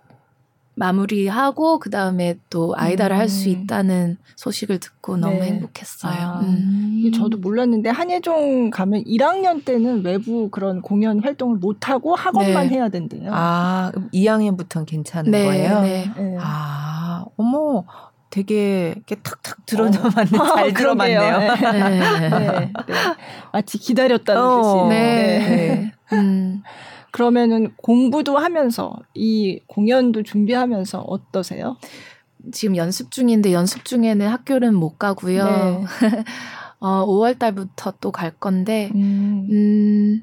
[0.81, 3.21] 마무리하고 그 다음에 또 아이다를 음.
[3.21, 5.49] 할수 있다는 소식을 듣고 너무 네.
[5.49, 6.13] 행복했어요.
[6.13, 7.11] 아, 음.
[7.15, 12.77] 저도 몰랐는데 한예종 가면 1학년 때는 외부 그런 공연 활동을 못 하고 학원만 네.
[12.77, 13.31] 해야 된대요.
[13.33, 15.81] 아 2학년부터는 괜찮은 네, 거예요?
[15.83, 16.11] 네.
[16.17, 16.37] 네.
[16.41, 17.85] 아 어머
[18.31, 20.47] 되게 이렇게 탁탁 들어맞네 어.
[20.55, 21.39] 잘 들어맞네요.
[21.73, 22.31] 네.
[22.31, 22.73] 네.
[23.53, 24.89] 마치 기다렸다는 어, 듯이.
[24.89, 25.93] 네.
[26.15, 26.63] 음.
[27.13, 31.77] 그러면은 공부도 하면서 이 공연도 준비하면서 어떠세요?
[32.53, 35.45] 지금 연습 중인데 연습 중에는 학교는 못 가고요.
[35.45, 35.85] 네.
[36.81, 39.47] 어, 5월 달부터 또 갈 건데 음.
[39.51, 40.23] 음,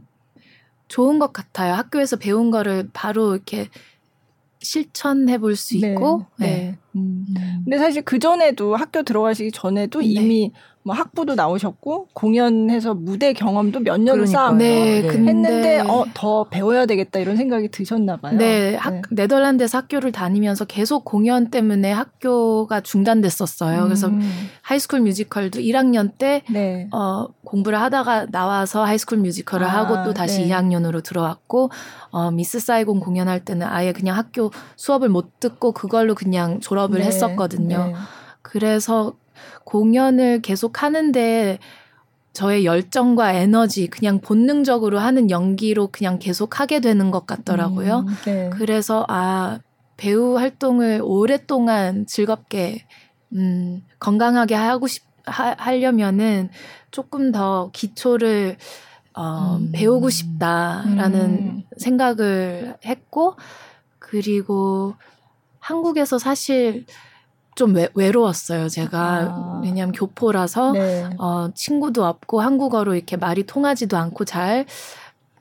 [0.88, 1.73] 좋은 것 같아요.
[1.76, 3.67] 학교에서 배운 거를 바로 이렇게
[4.60, 6.26] 실천해 볼 수 있고.
[6.38, 6.47] 네.
[6.47, 6.56] 네.
[6.56, 6.78] 네.
[6.95, 7.26] 음.
[7.63, 10.06] 근데 사실 그 전에도 학교 들어가시기 전에도 네.
[10.08, 10.52] 이미
[10.88, 15.10] 뭐 학부도 나오셨고 공연해서 무대 경험도 몇 년을 쌓아 네, 네.
[15.10, 18.38] 했는데 어, 더 배워야 되겠다 이런 생각이 드셨나 봐요.
[18.38, 19.02] 네, 학, 네.
[19.12, 23.80] 네덜란드에서 학교를 다니면서 계속 공연 때문에 학교가 중단됐었어요.
[23.80, 23.84] 음.
[23.84, 24.10] 그래서
[24.62, 26.88] High School Musical도 1학년 때 네.
[26.93, 30.47] 어, 공부를 하다가 나와서 High School Musical을 아, 하고 또 다시 네.
[30.47, 31.69] 2학년으로 들어왔고
[32.12, 37.08] 어, 미스 사이공 공연할 때는 아예 그냥 학교 수업을 못 듣고 그걸로 그냥 졸업을 네.
[37.08, 37.88] 했었거든요.
[37.88, 37.93] 네.
[38.41, 39.13] 그래서
[39.63, 41.60] 공연을 계속 하는데
[42.34, 48.06] 저의 열정과 에너지 그냥 본능적으로 하는 연기로 그냥 계속 하게 되는 것 같더라고요.
[48.08, 48.50] 음, 네.
[48.54, 49.60] 그래서 아
[49.97, 52.86] 배우 활동을 오랫동안 즐겁게
[53.34, 56.50] 음 건강하게 하고 싶 하, 하려면은
[56.91, 58.58] 조금 더 기초를
[59.13, 59.71] 어, 음.
[59.71, 61.63] 배우고 싶다라는 음.
[61.78, 63.36] 생각을 했고
[63.97, 64.93] 그리고
[65.60, 66.86] 한국에서 사실
[67.58, 68.70] 좀 외, 외로웠어요.
[68.70, 69.62] 제가 아.
[69.63, 71.10] 왜냐하면 교포라서 네.
[71.17, 74.65] 어, 친구도 없고 한국어로 이렇게 말이 통하지도 않고 잘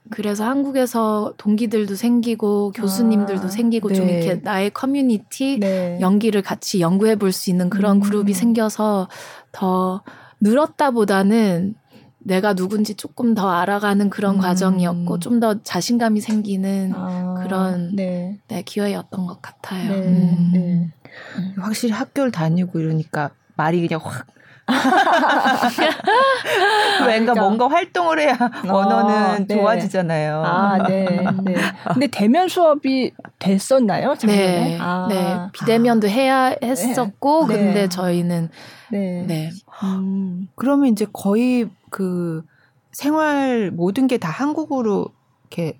[0.09, 3.95] 그래서 한국에서 동기들도 생기고 교수님들도 아, 생기고 네.
[3.95, 5.99] 좀 이렇게 나의 커뮤니티 네.
[6.01, 8.01] 연기를 같이 연구해 볼 수 있는 그런 음.
[8.01, 9.09] 그룹이 생겨서
[9.51, 10.01] 더
[10.41, 11.75] 늘었다보다는
[12.19, 14.41] 내가 누군지 조금 더 알아가는 그런 음.
[14.41, 18.39] 과정이었고 좀 더 자신감이 생기는 아, 그런 네.
[18.47, 19.91] 네, 기회였던 것 같아요.
[19.91, 20.91] 네, 음.
[21.39, 21.53] 네.
[21.61, 24.25] 확실히 학교를 다니고 이러니까 말이 그냥 확
[27.05, 29.55] 뭔가 뭔가 활동을 해야 어, 언어는 네.
[29.55, 30.43] 좋아지잖아요.
[30.45, 31.05] 아, 네.
[31.43, 31.55] 네.
[31.93, 34.15] 근데 대면 수업이 됐었나요?
[34.15, 34.41] 작년에?
[34.41, 34.77] 네.
[34.81, 35.07] 아.
[35.09, 35.37] 네.
[35.53, 37.53] 비대면도 해야 했었고, 네.
[37.55, 38.49] 근데 저희는
[38.91, 39.23] 네.
[39.25, 39.51] 네.
[39.83, 42.43] 음, 그러면 이제 거의 그
[42.91, 45.07] 생활 모든 게 다 한국으로
[45.49, 45.79] 이렇게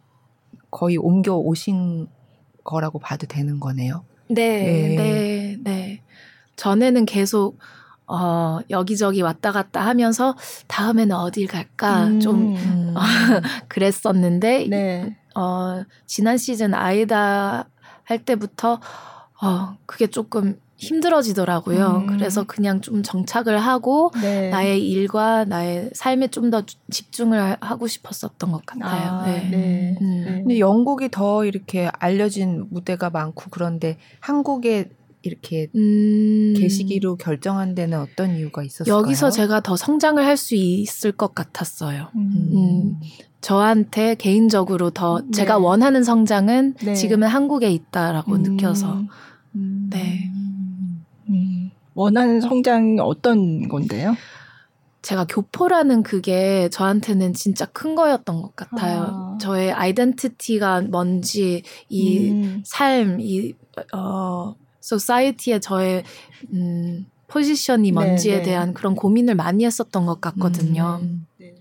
[0.71, 2.07] 거의 옮겨 오신
[2.63, 4.05] 거라고 봐도 되는 거네요.
[4.29, 5.57] 네, 네, 네.
[5.63, 6.01] 네.
[6.55, 7.57] 전에는 계속
[8.07, 10.35] 어, 여기저기 왔다 갔다 하면서
[10.67, 12.19] 다음에는 어딜 갈까 음.
[12.19, 12.55] 좀
[12.95, 13.01] 어,
[13.67, 15.17] 그랬었는데 네.
[15.35, 17.69] 어, 지난 시즌 아이다
[18.03, 18.79] 할 때부터
[19.41, 22.03] 어, 그게 조금 힘들어지더라고요.
[22.03, 22.07] 음.
[22.07, 24.49] 그래서 그냥 좀 정착을 하고 네.
[24.49, 29.11] 나의 일과 나의 삶에 좀 더 집중을 하고 싶었었던 것 같아요.
[29.11, 29.49] 아, 네.
[29.49, 29.97] 네.
[30.01, 30.23] 음.
[30.25, 30.31] 네.
[30.39, 34.89] 근데 영국이 더 이렇게 알려진 무대가 많고 그런데 한국에
[35.23, 36.53] 이렇게 음...
[36.55, 38.97] 계시기로 결정한 데는 어떤 이유가 있었을까요?
[38.97, 42.07] 여기서 제가 더 성장을 할 수 있을 것 같았어요.
[42.15, 42.31] 음.
[42.53, 42.99] 음.
[43.41, 45.31] 저한테 개인적으로 더 네.
[45.31, 46.93] 제가 원하는 성장은 네.
[46.93, 48.43] 지금은 한국에 있다라고 음.
[48.43, 49.01] 느껴서
[49.55, 49.87] 음.
[49.89, 50.31] 네.
[51.97, 51.99] 음.
[51.99, 54.15] 원하는 성장이 어떤 건데요?
[55.01, 59.03] 제가 교포라는 그게 저한테는 진짜 큰 거였던 것 같아요.
[59.09, 59.37] 아.
[59.39, 62.63] 저의 아이덴티티가 뭔지 이 음.
[62.65, 63.53] 삶, 이
[63.93, 66.03] 어, 소사이티에 저의
[66.53, 70.99] 음, 포지션이 네, 뭔지에 네, 대한 그런 고민을 많이 했었던 것 같거든요.
[71.01, 71.55] 음, 네.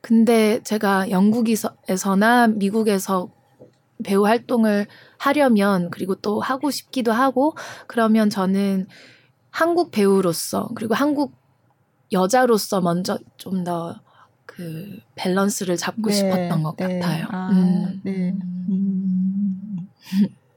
[0.00, 3.30] 근데 제가 영국에서나 미국에서
[4.02, 4.86] 배우 활동을
[5.18, 7.54] 하려면 그리고 또 하고 싶기도 하고
[7.86, 8.86] 그러면 저는
[9.50, 11.32] 한국 배우로서 그리고 한국
[12.12, 14.00] 여자로서 먼저 좀 더
[14.50, 16.98] 그 밸런스를 잡고 네, 싶었던 것 네.
[16.98, 17.26] 같아요.
[17.30, 18.00] 아, 음.
[18.02, 18.34] 네.
[18.68, 19.88] 음.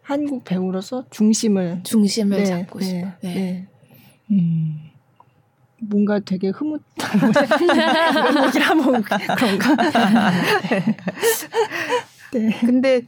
[0.02, 3.08] 한국 배우로서 중심을 중심을 네, 잡고 네, 싶어.
[3.22, 3.34] 네.
[3.34, 3.68] 네.
[4.32, 4.90] 음.
[5.80, 6.80] 뭔가 되게 흐뭇한
[8.42, 9.76] 뭐이라면 그런가.
[12.34, 12.60] 네.
[12.62, 13.02] 근데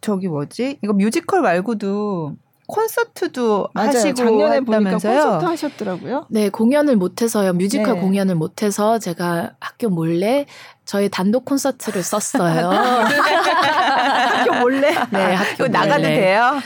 [0.00, 0.78] 저기 뭐지?
[0.82, 2.36] 이거 뮤지컬 말고도
[2.70, 3.88] 콘서트도 맞아요.
[3.88, 5.22] 하시고 작년에 했다면서요?
[5.22, 6.26] 콘서트 하셨더라고요.
[6.30, 7.52] 네, 공연을 못 해서요.
[7.52, 8.00] 뮤지컬 네.
[8.00, 10.46] 공연을 못 해서 제가 학교 몰래
[10.84, 12.70] 저희 단독 콘서트를 썼어요.
[14.40, 14.94] 학교 몰래?
[15.10, 16.60] 네, 학교 나가도 돼요?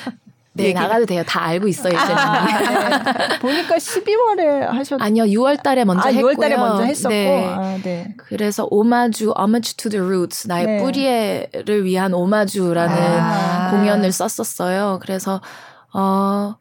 [0.57, 0.75] 네, 얘기.
[0.75, 1.25] 나가도 돼요.
[1.27, 2.13] 다 알고 있어요, 이제.
[2.13, 3.39] 아, 네.
[3.41, 6.33] 보니까 12월에 하셨 아니요, 6월 달에 먼저 아, 했고요.
[6.33, 7.09] 6월 달에 먼저 했었고.
[7.09, 7.47] 네.
[7.49, 8.15] 아, 네.
[8.17, 10.79] 그래서 오마주, Homage to the Roots, 나의 네.
[10.79, 13.71] 뿌리를 위한 오마주라는 아.
[13.73, 15.01] 공연을 썼었어요.
[15.03, 15.41] 그래서
[15.95, 16.57] 어,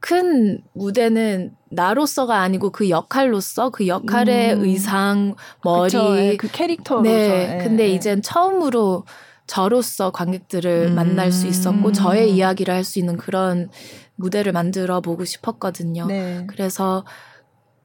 [0.00, 4.64] 큰 무대는 나로서가 아니고 그 역할로서 그 역할의 음.
[4.64, 7.02] 의상, 머리, 그쵸, 예, 그 캐릭터로서.
[7.08, 7.58] 네.
[7.60, 7.88] 예, 근데 예.
[7.88, 9.04] 이젠 처음으로
[9.46, 10.94] 저로서 관객들을 음.
[10.94, 13.68] 만날 수 있었고 저의 이야기를 할 수 있는 그런
[14.16, 16.06] 무대를 만들어 보고 싶었거든요.
[16.06, 16.44] 네.
[16.48, 17.04] 그래서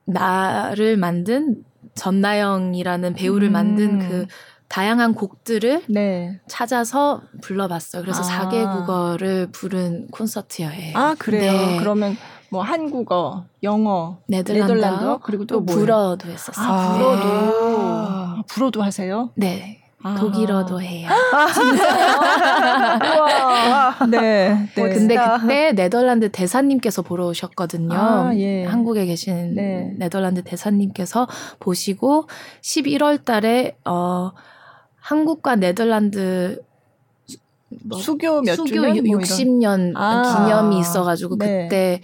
[0.06, 1.63] 나를 만든
[1.96, 3.54] 전나영이라는 배우를 음.
[3.54, 4.26] 만든 그
[4.70, 6.40] 다양한 곡들을 네.
[6.48, 8.04] 찾아서 불러봤어요.
[8.04, 8.50] 그래서 아.
[8.50, 10.98] 4개 국어를 부른 콘서트여예요.
[10.98, 11.52] 아 그래요?
[11.52, 11.78] 네.
[11.80, 12.16] 그러면
[12.50, 16.66] 뭐 한국어, 영어, 네덜란드, 네덜란드 그리고 또, 또 불어도 했었어요.
[16.66, 19.32] 아, 불어도 아, 불어도 하세요?
[19.36, 19.82] 네.
[20.02, 20.16] 아.
[20.16, 21.10] 독일어도 해요.
[21.10, 22.16] 아, 진짜요?
[23.22, 23.96] 와.
[24.10, 24.70] 네.
[24.76, 24.90] 네.
[24.90, 27.94] 근데 그때 네덜란드 대사님께서 보러 오셨거든요.
[27.94, 28.64] 아, 예.
[28.64, 29.94] 한국에 계신 네.
[29.98, 31.28] 네덜란드 대사님께서
[31.60, 32.28] 보시고
[32.62, 34.32] 11월 달에 어
[35.00, 36.62] 한국과 네덜란드
[37.84, 40.46] 뭐 수교 몇 수교 주년 60년 뭐 아.
[40.46, 41.64] 기념이 있어가지고 네.
[41.64, 42.02] 그때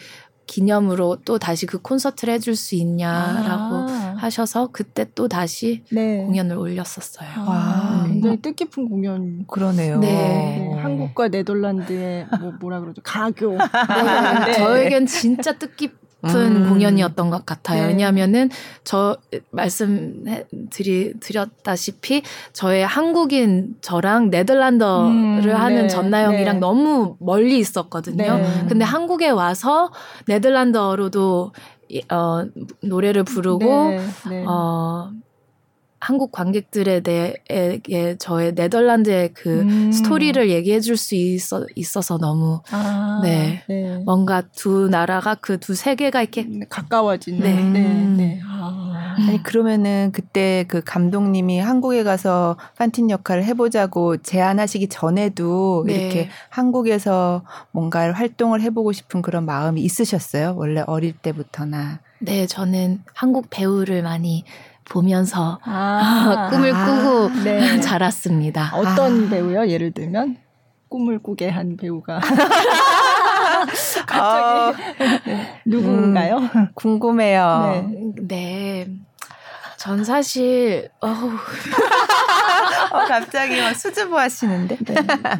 [0.47, 4.15] 기념으로 또 다시 그 콘서트를 해줄 수 있냐라고 아.
[4.17, 6.23] 하셔서 그때 또 다시 네.
[6.23, 7.29] 공연을 올렸었어요.
[7.47, 8.13] 와, 음.
[8.13, 9.45] 굉장히 뜻깊은 공연.
[9.47, 9.99] 그러네요.
[9.99, 10.08] 네.
[10.08, 10.79] 네.
[10.79, 13.58] 한국과 네덜란드의 뭐 뭐라 그러죠 가교.
[14.45, 14.53] 네.
[14.53, 16.04] 저에겐 진짜 뜻깊.
[16.25, 16.69] 싶은 음.
[16.69, 17.83] 공연이었던 것 같아요.
[17.83, 17.88] 네.
[17.89, 18.49] 왜냐하면은
[18.83, 19.17] 저
[19.51, 20.25] 말씀
[20.69, 25.55] 드리 드렸다시피 저의 한국인 저랑 네덜란드를 음.
[25.55, 25.88] 하는 네.
[25.88, 26.59] 전나영이랑 네.
[26.59, 28.38] 너무 멀리 있었거든요.
[28.38, 28.65] 네.
[28.67, 29.91] 근데 한국에 와서
[30.27, 31.51] 네덜란드어로도
[32.11, 32.43] 어
[32.81, 33.99] 노래를 부르고 네.
[34.29, 34.43] 네.
[34.47, 35.11] 어
[36.05, 37.33] 한국 관객들에 대해
[38.19, 39.91] 저의 네덜란드의 그 음.
[39.91, 43.63] 스토리를 얘기해 줄 수 있어, 있어서 너무 아, 네.
[43.67, 43.97] 네.
[44.05, 47.79] 뭔가 두 나라가 그 두 세계가 이렇게 음, 가까워지는 네.
[47.79, 48.07] 네.
[48.17, 48.39] 네.
[48.47, 49.15] 아.
[49.17, 55.93] 아니 그러면은 그때 그 감독님이 한국에 가서 판틴 역할을 해보자고 제안하시기 전에도 네.
[55.93, 60.53] 이렇게 한국에서 뭔가 활동을 해보고 싶은 그런 마음이 있으셨어요?
[60.57, 61.99] 원래 어릴 때부터나?
[62.19, 64.43] 네, 저는 한국 배우를 많이
[64.89, 67.79] 보면서 아, 꿈을 꾸고 아, 네.
[67.81, 68.71] 자랐습니다.
[68.73, 69.29] 어떤 아.
[69.29, 69.67] 배우요?
[69.67, 70.37] 예를 들면
[70.89, 72.19] 꿈을 꾸게 한 배우가
[74.07, 74.73] 갑자기 어,
[75.25, 75.61] 네.
[75.65, 76.37] 누구인가요?
[76.37, 77.87] 음, 궁금해요.
[77.91, 78.11] 네.
[78.27, 78.87] 네.
[79.77, 81.31] 전 사실 어우
[82.95, 84.77] 어, 갑자기 막 수줍어 하시는데.
[84.79, 84.95] 네.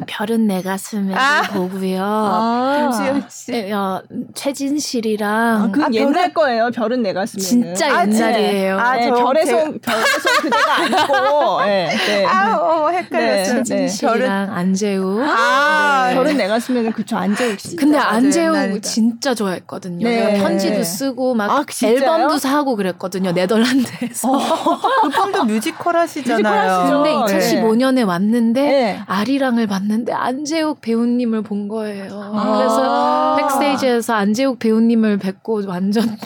[0.06, 1.42] 별은 내 가슴에 아.
[1.42, 2.02] 보고요.
[2.02, 2.90] 아.
[2.92, 3.50] 김수영 씨.
[3.52, 4.02] 네, 어,
[4.34, 5.30] 최진실이랑.
[5.30, 6.34] 아, 그 아, 옛날 별은...
[6.34, 6.70] 거예요.
[6.70, 7.40] 별은 내 가슴에.
[7.42, 8.78] 진짜 아, 옛날이에요.
[8.78, 11.60] 아, 네, 별의 손, 별의 손 그대가 아니고.
[11.66, 12.24] 네, 네.
[12.26, 13.56] 아, 어, 헷갈렸어요.
[13.58, 14.50] 네, 최진실이랑 별은...
[14.50, 15.22] 안재우.
[15.22, 16.14] 아, 네.
[16.14, 17.76] 별은 내 가슴에는 그쵸, 안재욱 씨.
[17.76, 20.06] 근데 안재욱 진짜 좋아했거든요.
[20.06, 20.38] 네.
[20.38, 23.32] 편지도 쓰고 막 아, 앨범도 사고 그랬거든요.
[23.32, 24.30] 네덜란드에서.
[24.30, 24.38] 어,
[25.02, 27.02] 그분도 뮤지컬 하시잖아요.
[27.02, 29.00] 근데 2015년에 왔는데 네.
[29.06, 32.08] 아리랑을 봤는데 안재욱 배우님을 본 거예요.
[32.34, 36.16] 아~ 그래서 백스테이지에서 안재욱 배우님을 뵙고 완전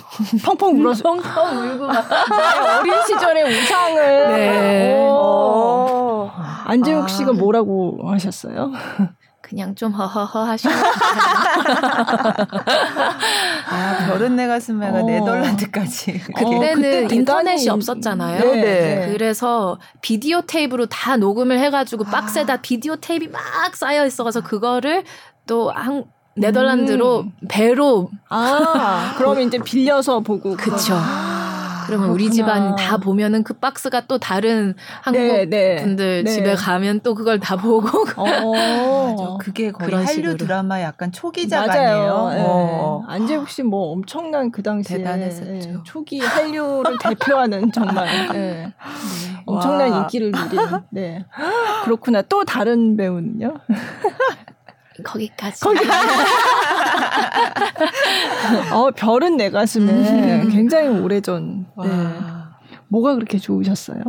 [0.45, 5.11] 펑펑 울어서 펑펑 울고 막 네, 어린 시절의 우상을 네.
[6.67, 7.33] 안재욱 씨가 아.
[7.33, 8.73] 뭐라고 하셨어요?
[9.51, 10.73] 그냥 좀 허허허 하시는
[13.69, 15.03] 아, 별은 내 가슴에가 어.
[15.05, 16.21] 네덜란드까지.
[16.37, 18.39] 그때는 어, 인터넷이 없었잖아요.
[18.39, 18.63] 네.
[18.63, 19.09] 네.
[19.13, 22.11] 그래서 비디오 테이프로 다 녹음을 해가지고 아.
[22.11, 23.43] 박스에다 비디오 테이프 막
[23.75, 25.03] 쌓여 있어서 그거를
[25.49, 26.05] 또 한,
[26.37, 27.33] 네덜란드로 음.
[27.49, 30.95] 배로 아 그러면 이제 빌려서 보고 그쵸.
[31.91, 31.97] 아.
[31.97, 32.13] 그러면 그렇구나.
[32.15, 36.31] 우리 집안 다 보면은 그 박스가 또 다른 한국 네, 네, 분들 네.
[36.31, 37.89] 집에 가면 또 그걸 다 보고.
[38.17, 40.37] 어, 그게 거의 한류 식으로.
[40.37, 42.29] 드라마 약간 초기작 아니에요?
[42.31, 42.45] 네.
[42.47, 43.05] 어.
[43.09, 45.45] 안재욱 씨 뭐 엄청난 그 당시에 대단했었죠.
[45.53, 48.73] 네, 초기 한류를 대표하는 정말 네.
[49.45, 50.61] 엄청난 인기를 누린.
[50.91, 51.25] 네.
[51.85, 52.23] 그렇구나.
[52.23, 53.55] 또 다른 배우는요?
[55.05, 55.61] 거기까지.
[58.73, 59.93] 어, 별은 내 가슴에
[60.43, 60.49] 음.
[60.51, 61.60] 굉장히 오래전.
[61.85, 62.19] 네.
[62.89, 64.03] 뭐가 그렇게 좋으셨어요?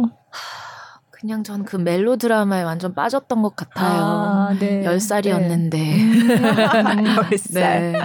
[1.12, 4.02] 그냥 전 그 멜로 드라마에 완전 빠졌던 것 같아요.
[4.04, 4.84] 아, 네.
[4.84, 5.70] 10살이었는데.
[5.70, 5.98] 네.
[7.30, 7.54] 10살.
[7.54, 8.00] 네.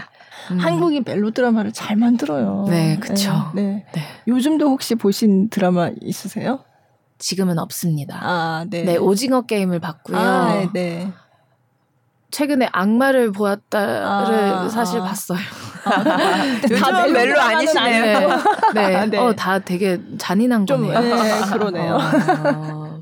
[0.50, 0.59] 음.
[0.59, 2.66] 한국이 멜로 드라마를 잘 만들어요.
[2.68, 3.33] 네, 그쵸.
[3.55, 3.87] 네, 네.
[3.92, 4.02] 네.
[4.29, 6.61] 요즘도 혹시 보신 드라마 있으세요?
[7.18, 8.18] 지금은 없습니다.
[8.22, 8.83] 아, 네.
[8.85, 10.18] 네, 오징어 게임을 봤고요.
[10.18, 11.11] 아, 네.
[12.30, 15.04] 최근에 악마를 보았다를 아, 사실 아.
[15.04, 15.38] 봤어요.
[16.70, 18.28] 요즘은 멜로 아니시네요.
[18.74, 19.06] 네, 네.
[19.06, 19.18] 네.
[19.18, 21.00] 어, 다 되게 잔인한 좀, 거네요.
[21.00, 21.98] 네, 그러네요.
[22.44, 23.00] 어,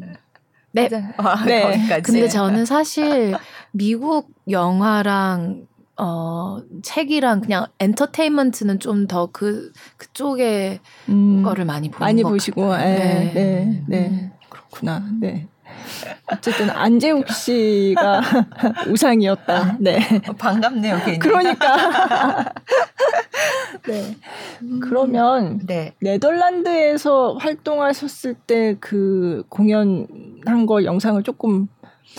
[0.72, 0.88] 네.
[1.16, 1.62] 아, 네.
[1.62, 2.02] 거기까지.
[2.02, 3.34] 근데 저는 사실
[3.72, 12.22] 미국 영화랑 어, 책이랑 그냥 엔터테인먼트는 좀 더 그, 그쪽에 음, 거를 많이 보는 많이
[12.22, 13.32] 보시고, 예, 네.
[13.34, 14.08] 네, 네.
[14.08, 14.32] 음.
[14.48, 15.02] 그렇구나.
[15.20, 15.46] 네.
[16.32, 18.20] 어쨌든 안재욱 씨가
[18.88, 19.76] 우상이었다.
[19.80, 19.98] 네.
[20.28, 21.18] 어, 반갑네요, 괜히.
[21.18, 22.52] 그러니까.
[23.86, 24.16] 네.
[24.80, 25.92] 그러면 네.
[26.00, 31.68] 네덜란드에서 활동하셨을 때 그 공연한 거 영상을 조금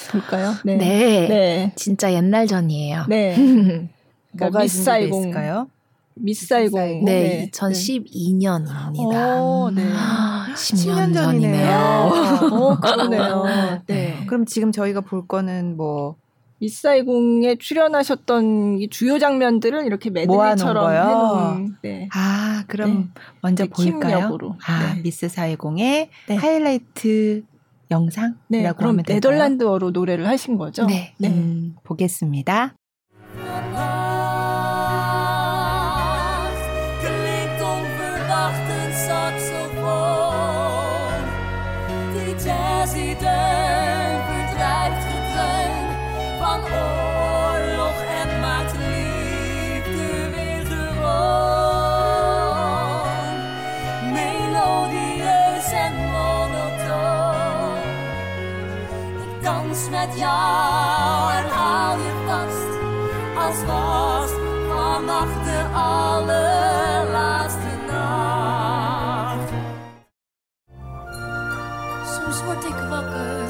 [0.09, 0.53] 볼까요?
[0.63, 0.77] 네.
[0.77, 1.27] 네.
[1.27, 1.73] 네.
[1.75, 3.05] 진짜 옛날 전이에요.
[3.07, 3.35] 네.
[4.35, 5.67] 그러니까 미사이공 있을까요?
[6.15, 7.05] 미사이공.
[7.05, 9.41] 네, 2012년입니다.
[9.41, 9.83] 오, 네.
[10.53, 12.09] 10년 전이네요.
[12.51, 13.81] 어, 그러네요.
[13.87, 14.23] 네.
[14.27, 16.15] 그럼 지금 저희가 볼 거는 뭐
[16.59, 21.75] 미사이공에 출연하셨던 이 주요 장면들을 이렇게 메들리처럼 해놓은.
[21.81, 22.07] 네.
[22.13, 23.21] 아, 그럼 네.
[23.41, 24.37] 먼저 볼까요?
[24.65, 25.01] 아, 네.
[25.01, 26.35] 미스 사이공의 네.
[26.35, 27.43] 하이라이트
[27.91, 30.85] 영상이라고 네, 그럼 하면 네덜란드어로 노래를 하신 거죠?
[30.85, 31.13] 네.
[31.19, 31.27] 네.
[31.27, 32.73] 음, 보겠습니다.
[59.45, 62.73] Met jou en hou je vast
[63.37, 64.31] als was
[64.67, 69.49] vannacht de allerlaatste nacht.
[72.05, 73.45] Soms word ik wakker,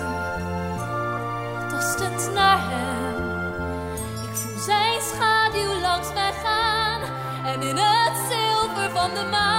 [1.70, 3.16] tastend naar hem.
[4.30, 7.02] Ik voel zijn schaduw langs mij gaan
[7.46, 9.55] en in het zilver van de maan.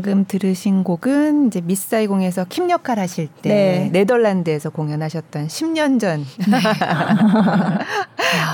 [0.00, 3.90] 방금 들으신 곡은 이제 미사이공에서 킴 역할 하실 때 네.
[3.92, 6.24] 네덜란드에서 공연하셨던 10년 전.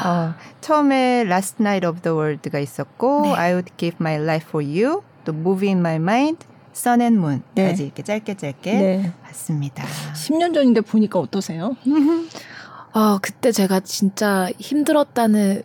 [0.04, 3.34] 어, 처음에 Last Night of the World가 있었고 네.
[3.34, 6.44] I Would Give My Life for You, 또 Movie in My Mind,
[6.74, 7.84] Sun and Moon까지 네.
[7.84, 9.12] 이렇게 짧게 짧게 네.
[9.22, 9.84] 봤습니다.
[10.14, 11.76] 10년 전인데 보니까 어떠세요?
[12.92, 15.62] 어, 그때 제가 진짜 힘들었다는,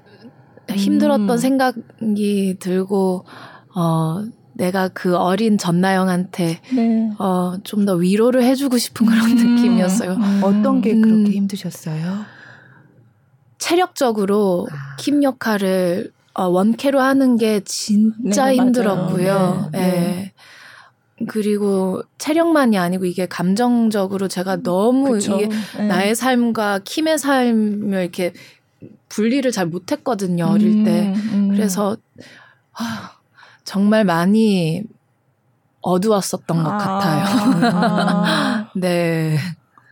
[0.69, 1.37] 힘들었던 음.
[1.37, 3.25] 생각이 들고,
[3.75, 7.11] 어, 내가 그 어린 전나영한테, 네.
[7.19, 9.55] 어, 좀 더 위로를 해주고 싶은 그런 음.
[9.55, 10.17] 느낌이었어요.
[10.43, 11.01] 어떤 게 음.
[11.01, 12.25] 그렇게 힘드셨어요?
[13.57, 14.95] 체력적으로 아.
[14.97, 19.33] 킴 역할을 어, 원캐로 하는 게 진짜 네, 힘들었고요.
[19.33, 19.69] 맞아요.
[19.71, 19.81] 네, 예.
[19.81, 20.33] 네.
[21.27, 25.35] 그리고 체력만이 아니고 이게 감정적으로 제가 너무 그쵸.
[25.35, 25.87] 이게 네.
[25.87, 28.33] 나의 삶과 킴의 삶을 이렇게
[29.09, 31.09] 분리를 잘 못했거든요 어릴 때.
[31.09, 31.49] 음, 음.
[31.51, 31.97] 그래서
[32.73, 33.11] 아,
[33.71, 34.83] 정말 많이
[35.79, 37.69] 어두웠었던 것 아, 같아요.
[37.73, 39.37] 아, 네.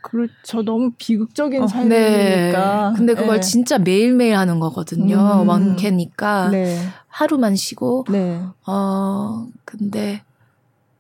[0.02, 0.64] 그렇죠.
[0.64, 1.68] 너무 비극적인 네.
[1.68, 2.94] 삶이니까.
[2.98, 3.40] 근데 그걸 네.
[3.40, 5.16] 진짜 매일매일 하는 거거든요.
[5.44, 5.48] 음.
[5.48, 6.50] 원캐니까.
[6.50, 6.78] 네.
[7.08, 8.42] 하루만 쉬고 네.
[8.68, 10.24] 어 근데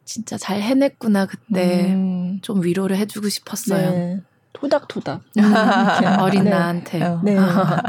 [0.05, 4.21] 진짜 잘 해냈구나 그때 음, 좀 위로를 해주고 싶었어요 네.
[4.59, 5.21] 토닥토닥.
[6.21, 6.49] 어린 네.
[6.49, 7.21] 나한테 어.
[7.23, 7.37] 네.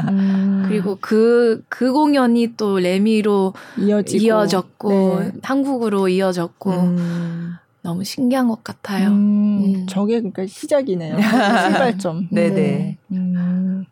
[0.09, 4.23] 음, 그리고 그그 공연이 또 레미로 이어지고.
[4.23, 5.31] 이어졌고 네.
[5.43, 9.09] 한국으로 이어졌고 음, 너무 신기한 것 같아요.
[9.09, 9.85] 음, 음.
[9.87, 11.17] 저게 그러니까 시작이네요.
[11.67, 12.29] 출발점.
[12.31, 12.55] 네네.
[12.55, 12.97] 네.
[13.11, 13.83] 음.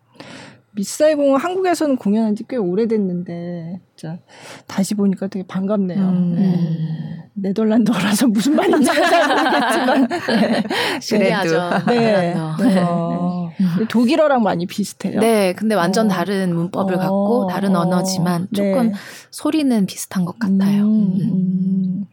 [0.72, 4.18] 미사이공은 한국에서는 공연한 지 꽤 오래됐는데 진짜
[4.66, 6.00] 다시 보니까 되게 반갑네요.
[6.00, 6.34] 음.
[6.38, 7.19] 네.
[7.42, 10.62] 네덜란드어라서 무슨 말인지 잘 모르겠지만 네.
[11.00, 11.70] 신기하죠.
[11.86, 12.34] 네.
[12.34, 12.80] 네.
[12.80, 13.50] 어.
[13.88, 15.20] 독일어랑 많이 비슷해요.
[15.20, 16.08] 네, 근데 완전 어.
[16.08, 16.98] 다른 문법을 어.
[16.98, 17.80] 갖고 다른 어.
[17.80, 18.94] 언어지만 조금 네.
[19.30, 20.84] 소리는 비슷한 것 같아요.
[20.84, 21.20] 음, 음.
[21.22, 22.06] 음.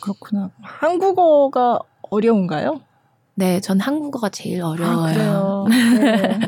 [0.00, 0.50] 그렇구나.
[0.62, 1.78] 한국어가
[2.10, 2.80] 어려운가요?
[3.34, 5.06] 네, 전 한국어가 제일 어려워요.
[5.06, 5.66] 아, 그래요.
[5.70, 6.38] 네.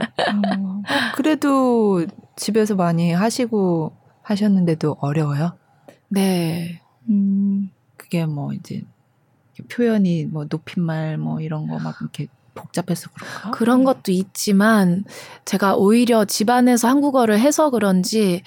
[0.58, 0.82] 어.
[1.16, 2.04] 그래도
[2.36, 3.92] 집에서 많이 하시고
[4.22, 5.52] 하셨는데도 어려워요?
[6.08, 6.80] 네.
[7.08, 7.70] 음.
[8.12, 8.82] 그게 뭐 이제
[9.70, 13.50] 표현이 뭐 높임말 뭐 이런 거 막 이렇게 복잡해서 그런가?
[13.52, 15.04] 그런 것도 있지만
[15.46, 18.42] 제가 오히려 집안에서 한국어를 해서 그런지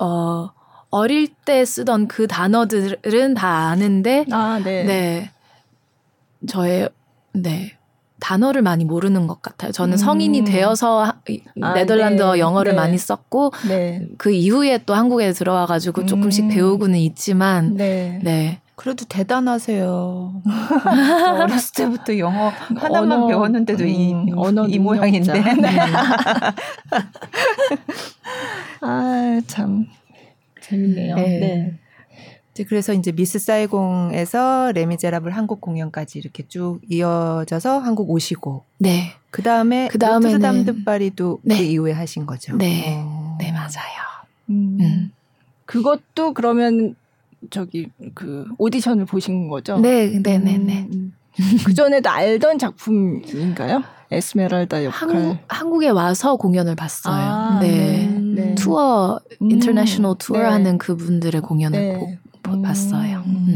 [0.00, 0.50] 어
[0.90, 4.82] 어릴 때 쓰던 그 단어들은 다 아는데 아, 네.
[4.82, 5.30] 네.
[6.48, 6.88] 저의
[7.32, 7.78] 네.
[8.18, 9.70] 단어를 많이 모르는 것 같아요.
[9.70, 9.96] 저는 음.
[9.98, 12.40] 성인이 되어서 아, 네덜란드어 네.
[12.40, 12.76] 영어를 네.
[12.76, 14.08] 많이 썼고 네.
[14.18, 16.48] 그 이후에 또 한국에 들어와 가지고 조금씩 음.
[16.48, 18.60] 배우고는 있지만 네.
[18.76, 18.82] 네.
[18.82, 20.42] 그래도 대단하세요.
[21.40, 25.32] 어렸을 때부터 영어 하나만 언어, 배웠는데도 이, 음, 언어 이 모양인데.
[25.32, 25.60] 능력자.
[25.60, 25.78] 네.
[28.82, 29.86] 아, 참.
[30.60, 31.16] 재밌네요.
[31.16, 31.22] 네.
[31.38, 31.74] 네.
[32.52, 39.12] 이제 그래서 이제 미스 사이공에서 레미제라블 한국 공연까지 이렇게 쭉 이어져서 한국 오시고 네.
[39.30, 41.58] 그 다음에 그 다음에는- 노트르담 드 파리도 네.
[41.58, 42.56] 그 이후에 하신 거죠.
[42.56, 42.94] 네.
[42.98, 43.36] 어.
[43.38, 43.68] 네, 맞아요.
[44.50, 44.78] 음.
[44.80, 45.12] 음.
[45.66, 46.94] 그것도 그러면
[47.50, 49.78] 저기 그 오디션을 보신 거죠?
[49.78, 50.88] 네, 네, 네, 네.
[51.66, 53.82] 그 전에도 알던 작품인가요?
[54.10, 55.08] 에스메랄다 역할.
[55.08, 57.14] 한국, 한국에 와서 공연을 봤어요.
[57.14, 58.06] 아, 네.
[58.06, 58.54] 네.
[58.54, 60.44] 투어, 음, international 투어 네.
[60.44, 61.98] 하는 그분들의 공연을 네.
[62.42, 63.22] 보, 보- 봤어요.
[63.26, 63.46] 음.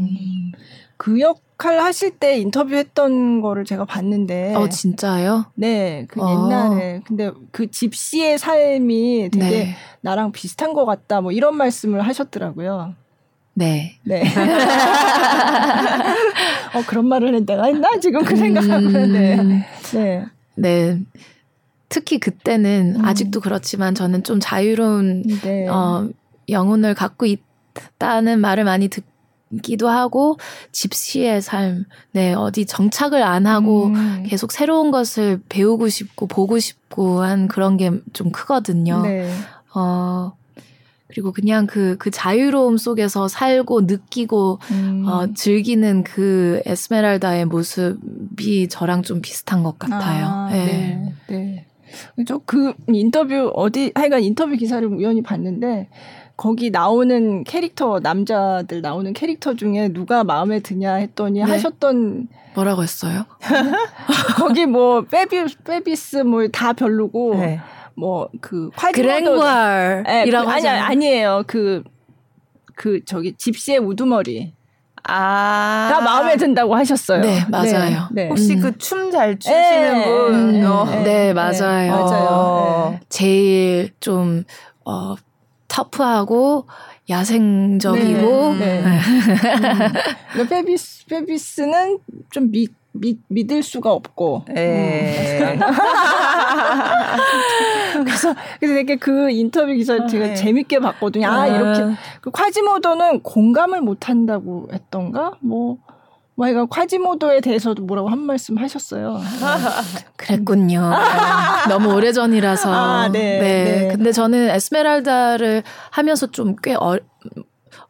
[0.00, 0.52] 음.
[0.96, 4.54] 그 역할 하실 때 인터뷰했던 거를 제가 봤는데.
[4.54, 5.46] 어 진짜요?
[5.54, 6.30] 네, 그 어.
[6.30, 7.00] 옛날에.
[7.06, 9.74] 근데 그 집시의 삶이 되게 네.
[10.02, 11.20] 나랑 비슷한 것 같다.
[11.22, 12.94] 뭐 이런 말씀을 하셨더라고요.
[13.60, 13.98] 네.
[14.04, 14.22] 네.
[16.74, 17.90] 어, 그런 말을 한 내가 했나?
[18.00, 19.36] 지금 그 생각하고 음, 네.
[19.92, 20.24] 네.
[20.54, 20.98] 네.
[21.90, 23.04] 특히 그때는 음.
[23.04, 25.68] 아직도 그렇지만 저는 좀 자유로운 네.
[25.68, 26.08] 어,
[26.48, 30.38] 영혼을 갖고 있다는 말을 많이 듣기도 하고
[30.72, 34.24] 집시의 삶, 네 어디 정착을 안 하고 음.
[34.26, 39.02] 계속 새로운 것을 배우고 싶고 보고 싶고 한 그런 게 좀 크거든요.
[39.02, 39.30] 네.
[39.74, 40.32] 어
[41.10, 45.04] 그리고 그냥 그, 그 자유로움 속에서 살고 느끼고, 음.
[45.06, 50.26] 어, 즐기는 그 에스메랄다의 모습이 저랑 좀 비슷한 것 같아요.
[50.26, 51.14] 아, 네.
[51.28, 51.66] 네.
[52.16, 52.24] 네.
[52.46, 55.88] 그 인터뷰 어디, 하여간 인터뷰 기사를 우연히 봤는데,
[56.40, 61.44] 거기 나오는 캐릭터 남자들 나오는 캐릭터 중에 누가 마음에 드냐 했더니 네?
[61.44, 63.24] 하셨던 뭐라고 했어요?
[64.38, 67.60] 거기 뭐 페비 페비스 뭐 다 별로고 네.
[68.00, 71.82] 뭐그 그랭괄이라고 네, 그, 아니 아니에요 그그
[72.74, 74.54] 그 저기 집시의 우두머리
[75.04, 75.88] 아.
[75.90, 77.22] 가 마음에 든다고 하셨어요.
[77.22, 78.08] 네, 맞아요.
[78.12, 78.28] 네, 네.
[78.28, 80.34] 혹시 그 춤 잘 추시는 네, 분?
[80.56, 80.84] 음, 어.
[81.02, 81.90] 네, 맞아요.
[81.90, 82.28] 맞아요.
[82.30, 84.44] 어, 제일 좀,
[84.84, 85.14] 어,
[85.68, 86.66] 터프하고
[87.08, 88.54] 야생적이고.
[88.56, 88.82] 네.
[88.82, 89.00] 네.
[90.36, 90.46] 음.
[90.48, 91.98] 페비스, 페비스는
[92.30, 94.44] 좀 미, 미, 믿을 수가 없고.
[94.48, 95.54] 네.
[95.54, 95.60] 음.
[98.04, 100.34] 그래서, 그래서 되게 그 인터뷰 기사 제가 네.
[100.34, 101.28] 재밌게 봤거든요.
[101.28, 101.94] 아, 이렇게.
[102.20, 105.32] 그 콰지모도는 공감을 못 한다고 했던가?
[105.40, 105.78] 뭐.
[106.36, 109.20] 뭐이가 콰지모도에 대해서도 뭐라고 한 말씀 하셨어요.
[110.16, 110.90] 그랬군요.
[111.68, 112.72] 너무 오래 전이라서.
[112.72, 113.40] 아, 네, 네.
[113.40, 113.88] 네.
[113.94, 116.96] 근데 저는 에스메랄다를 하면서 좀 꽤 어,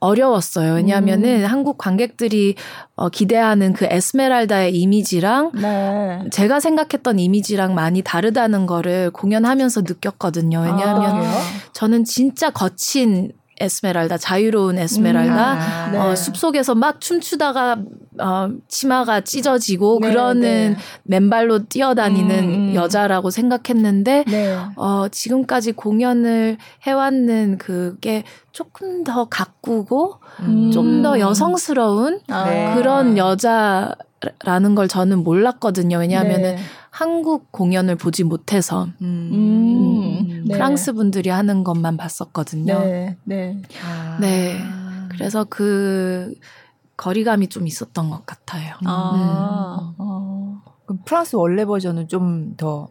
[0.01, 0.75] 어려웠어요.
[0.75, 1.45] 왜냐하면은 음.
[1.45, 2.55] 한국 관객들이
[2.97, 6.25] 어, 기대하는 그 에스메랄다의 이미지랑 네.
[6.31, 10.61] 제가 생각했던 이미지랑 많이 다르다는 거를 공연하면서 느꼈거든요.
[10.61, 11.33] 왜냐하면 아,
[11.73, 15.99] 저는 진짜 거친 에스메랄다 자유로운 에스메랄다 음, 아, 네.
[15.99, 17.77] 어, 숲속에서 막 춤추다가
[18.19, 20.77] 어, 치마가 찢어지고 네, 그러는 네.
[21.05, 22.75] 맨발로 뛰어다니는 음, 음.
[22.75, 24.57] 여자라고 생각했는데 네.
[24.77, 30.71] 어, 지금까지 공연을 해왔는 그게 조금 더 가꾸고 음.
[30.73, 32.75] 좀더 여성스러운 아.
[32.75, 33.95] 그런 여자
[34.45, 35.99] 라는 걸 저는 몰랐거든요.
[35.99, 36.63] 왜냐하면은 네.
[36.91, 39.31] 한국 공연을 보지 못해서 음.
[39.33, 40.45] 음.
[40.47, 40.55] 네.
[40.55, 42.79] 프랑스 분들이 하는 것만 봤었거든요.
[42.81, 43.17] 네.
[43.25, 43.63] 네.
[43.85, 44.19] 아.
[44.21, 44.59] 네.
[45.11, 46.35] 그래서 그
[46.97, 48.75] 거리감이 좀 있었던 것 같아요.
[48.85, 49.79] 아.
[49.81, 49.95] 음.
[49.99, 50.63] 어.
[50.85, 52.89] 그럼 프랑스 원래 버전은 좀 더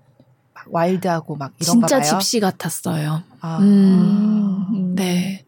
[0.72, 2.06] 와일드하고 막 이런 진짜 봐요?
[2.06, 3.22] 집시 같았어요.
[3.42, 3.58] 아.
[3.60, 4.66] 음.
[4.72, 4.96] 음.
[4.96, 5.46] 네.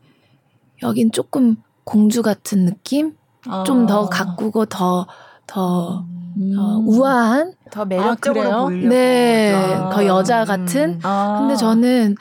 [0.84, 3.16] 여긴 조금 공주 같은 느낌?
[3.48, 3.64] 아.
[3.66, 5.08] 좀더 가꾸고 더,
[5.52, 6.06] 더,
[6.38, 6.56] 음.
[6.58, 7.54] 어, 우아한?
[7.72, 8.88] 더 매력적으로 아, 보이려고.
[8.88, 9.54] 네.
[9.54, 9.90] 아.
[9.90, 10.92] 더 여자 같은?
[10.92, 11.00] 음.
[11.04, 11.40] 아.
[11.42, 12.16] 근데 저는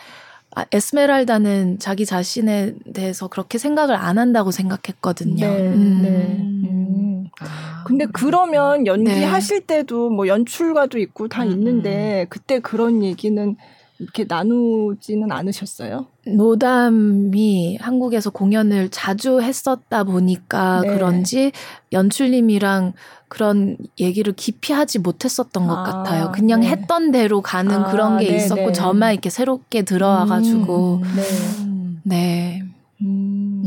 [0.56, 5.46] 아, 에스메랄다는 자기 자신에 대해서 그렇게 생각을 안 한다고 생각했거든요.
[5.46, 5.68] 네.
[5.68, 6.02] 음.
[6.02, 6.68] 네.
[6.68, 7.28] 음.
[7.40, 9.76] 아, 근데 그러면 연기하실 네.
[9.76, 11.52] 때도 뭐 연출가도 있고 다 음.
[11.52, 13.56] 있는데 그때 그런 얘기는
[14.00, 16.06] 이렇게 나누지는 않으셨어요?
[16.26, 20.88] 노담이 한국에서 공연을 자주 했었다 보니까 네.
[20.88, 21.52] 그런지
[21.92, 22.94] 연출님이랑
[23.28, 26.32] 그런 얘기를 깊이 하지 못했었던 것 아, 같아요.
[26.32, 26.68] 그냥 네.
[26.68, 28.72] 했던 대로 가는 아, 그런 게네 있었고 네.
[28.72, 32.62] 저만 이렇게 새롭게 들어와가지고 음, 네.
[32.62, 32.62] 네.
[33.02, 33.62] 음,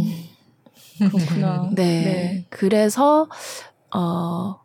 [0.97, 1.69] 그렇구나.
[1.77, 1.83] 네.
[1.83, 2.45] 네.
[2.49, 3.29] 그래서
[3.95, 4.55] 어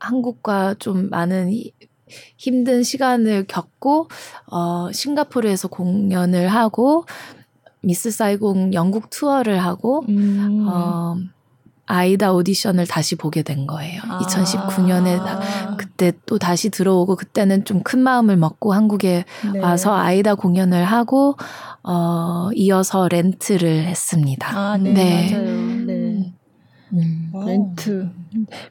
[0.00, 1.52] 한국과 좀 많은
[2.36, 4.08] 힘든 시간을 겪고
[4.50, 7.04] 어 싱가포르에서 공연을 하고
[7.80, 10.66] 미스 사이공 영국 투어를 하고 음.
[10.68, 11.16] 어
[11.86, 14.00] 아이다 오디션을 다시 보게 된 거예요.
[14.08, 14.18] 아.
[14.20, 19.60] 2019년에 그때 또 다시 들어오고 그때는 좀 큰 마음을 먹고 한국에 네.
[19.60, 21.36] 와서 아이다 공연을 하고
[21.82, 24.58] 어 이어서 렌트를 했습니다.
[24.58, 25.30] 아, 네, 네.
[25.32, 25.84] 맞아요.
[25.86, 26.03] 네.
[26.94, 27.32] 음.
[27.46, 28.08] 렌트.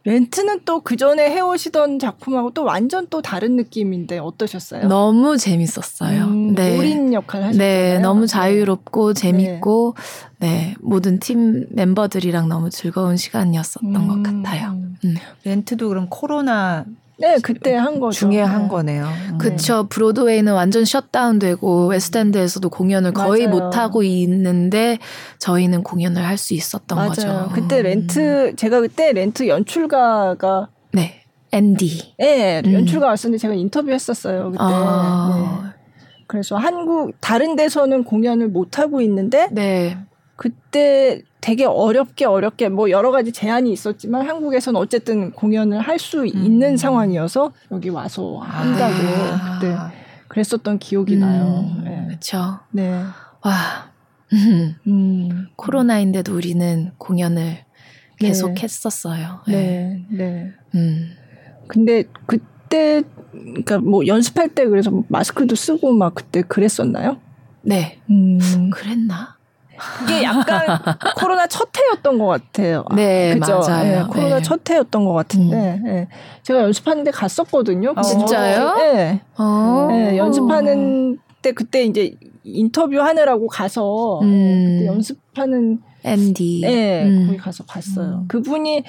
[0.03, 4.87] 렌트는 또 그 전에 해오시던 작품하고 또 완전 또 다른 느낌인데 어떠셨어요?
[4.87, 6.25] 너무 재밌었어요.
[6.25, 6.77] 음, 네.
[6.77, 7.57] 올인 역할 하셨잖아요.
[7.57, 9.21] 네, 너무 자유롭고 네.
[9.21, 9.95] 재밌고
[10.39, 10.47] 네.
[10.47, 10.75] 네.
[10.81, 14.71] 모든 팀 멤버들이랑 너무 즐거운 시간이었었던 음, 것 같아요.
[15.05, 15.15] 음.
[15.45, 16.85] 렌트도 그럼 코로나
[17.19, 18.19] 네, 그때 한 거죠.
[18.29, 18.67] 중에 한 네.
[18.67, 19.05] 거네요.
[19.31, 19.37] 음.
[19.37, 19.87] 그쵸.
[19.89, 24.97] 브로드웨이는 완전 셧다운되고 웨스트엔드에서도 공연을 거의 못 하고 있는데
[25.39, 27.09] 저희는 공연을 할 수 있었던 맞아요.
[27.09, 27.49] 거죠.
[27.53, 27.83] 그때 음.
[27.83, 31.21] 렌트 제가 그때 렌트 연출가가 네.
[31.51, 32.15] 앤디.
[32.17, 32.73] 네, 음.
[32.73, 34.57] 연출가 왔었는데 제가 인터뷰했었어요 그때.
[34.59, 35.61] 아.
[35.63, 35.69] 네.
[36.27, 39.97] 그래서 한국 다른 데서는 공연을 못 하고 있는데 네.
[40.35, 46.71] 그때 되게 어렵게 어렵게 뭐 여러 가지 제한이 있었지만 한국에서는 어쨌든 공연을 할 수 있는
[46.71, 46.77] 음.
[46.77, 49.59] 상황이어서 여기 와서 한다고 아.
[49.59, 49.75] 그때
[50.29, 51.19] 그랬었던 기억이 음.
[51.19, 51.71] 나요.
[51.83, 52.05] 네.
[52.07, 52.59] 그렇죠.
[52.71, 53.03] 네.
[53.41, 53.91] 와.
[54.87, 55.47] 음.
[55.57, 57.65] 코로나인데도 우리는 공연을 네.
[58.17, 59.41] 계속 했었어요.
[59.47, 60.01] 네.
[60.09, 60.17] 네.
[60.17, 60.51] 네.
[60.75, 61.09] 음.
[61.67, 67.19] 근데 그때 그러니까 뭐 연습할 때 그래서 마스크도 쓰고 막 그때 그랬었나요?
[67.61, 67.99] 네.
[68.09, 68.69] 음.
[68.69, 69.37] 그랬나?
[69.77, 70.79] 그게 약간
[71.17, 72.85] 코로나 첫 해였던 것 같아요.
[72.95, 73.59] 네, 그죠?
[73.59, 73.83] 맞아요.
[73.83, 74.41] 네, 코로나 네.
[74.41, 75.83] 첫 해였던 것 같은데 음.
[75.83, 76.07] 네.
[76.43, 77.93] 제가 연습하는데 갔었거든요.
[77.95, 78.75] 아, 진짜요?
[78.75, 79.21] 네.
[79.37, 79.87] 어.
[79.89, 80.17] 네.
[80.17, 84.77] 연습하는 때 그때 이제 인터뷰 하느라고 가서 음.
[84.79, 86.61] 그때 연습하는 앤디.
[86.63, 87.27] 네, 음.
[87.27, 88.21] 거기 가서 봤어요.
[88.23, 88.27] 음.
[88.27, 88.83] 그분이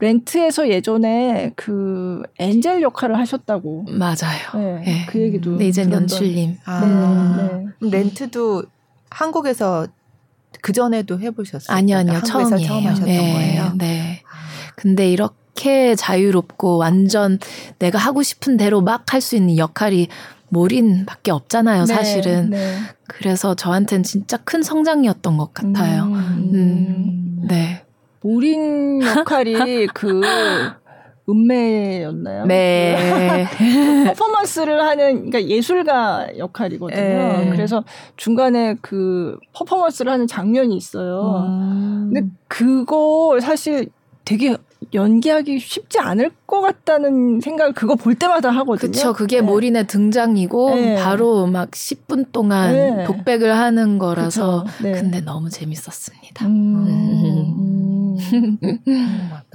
[0.00, 3.84] 렌트에서 예전에 그 엔젤 역할을 하셨다고.
[3.90, 4.54] 맞아요.
[4.54, 5.06] 네, 네.
[5.08, 5.56] 그 얘기도.
[5.56, 6.56] 네, 이젠 연출님.
[6.64, 7.60] 아.
[7.80, 8.64] 네, 렌트도
[9.10, 9.86] 한국에서
[10.62, 11.76] 그 전에도 해보셨어요?
[11.76, 12.66] 아니요, 아니요, 처음이에요.
[12.66, 13.72] 처음 하셨던 네, 거예요.
[13.76, 14.22] 네.
[14.76, 17.38] 근데 이렇게 자유롭고 완전
[17.78, 20.08] 내가 하고 싶은 대로 막 할 수 있는 역할이
[20.48, 22.50] 모린밖에 없잖아요, 네, 사실은.
[22.50, 22.78] 네.
[23.06, 26.04] 그래서 저한테는 진짜 큰 성장이었던 것 같아요.
[26.04, 27.84] 음, 음 네.
[28.22, 30.20] 모린 역할이 그
[31.30, 32.46] 음매였나요?
[32.46, 33.46] 네.
[34.06, 36.98] 퍼포먼스를 하는 그러니까 예술가 역할이거든요.
[37.00, 37.50] 네.
[37.50, 37.84] 그래서
[38.16, 41.46] 중간에 그 퍼포먼스를 하는 장면이 있어요.
[41.46, 42.10] 음.
[42.12, 43.88] 근데 그거 사실
[44.24, 44.56] 되게
[44.94, 48.90] 연기하기 쉽지 않을 것 같다는 생각을 그거 볼 때마다 하거든요.
[48.90, 49.12] 그렇죠.
[49.12, 49.42] 그게 네.
[49.42, 50.96] 모린의 등장이고 네.
[50.96, 53.04] 바로 막 10분 동안 네.
[53.04, 54.92] 독백을 하는 거라서 네.
[54.92, 56.46] 근데 너무 재밌었습니다.
[56.46, 58.16] 음.
[58.32, 58.58] 음.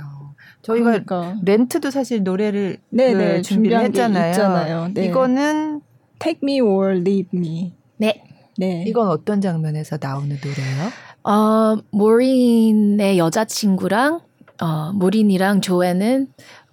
[0.66, 1.36] 저희가 그러니까.
[1.44, 4.90] 렌트도 사실 노래를 네네, 그 준비를 했잖아요.
[4.94, 5.06] 네.
[5.06, 5.82] 이거는
[6.18, 7.74] Take Me or Leave Me.
[7.98, 8.24] 네.
[8.58, 8.84] 네.
[8.88, 10.92] 이건 어떤 장면에서 나오는 노래예요?
[11.24, 14.22] 어, 모린의 여자친구랑
[14.62, 16.28] 어, 모린이랑 조에는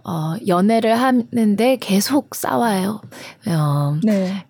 [0.05, 3.03] 어, 연애를 하는데 계속 싸워요.
[3.47, 4.47] 어, 네.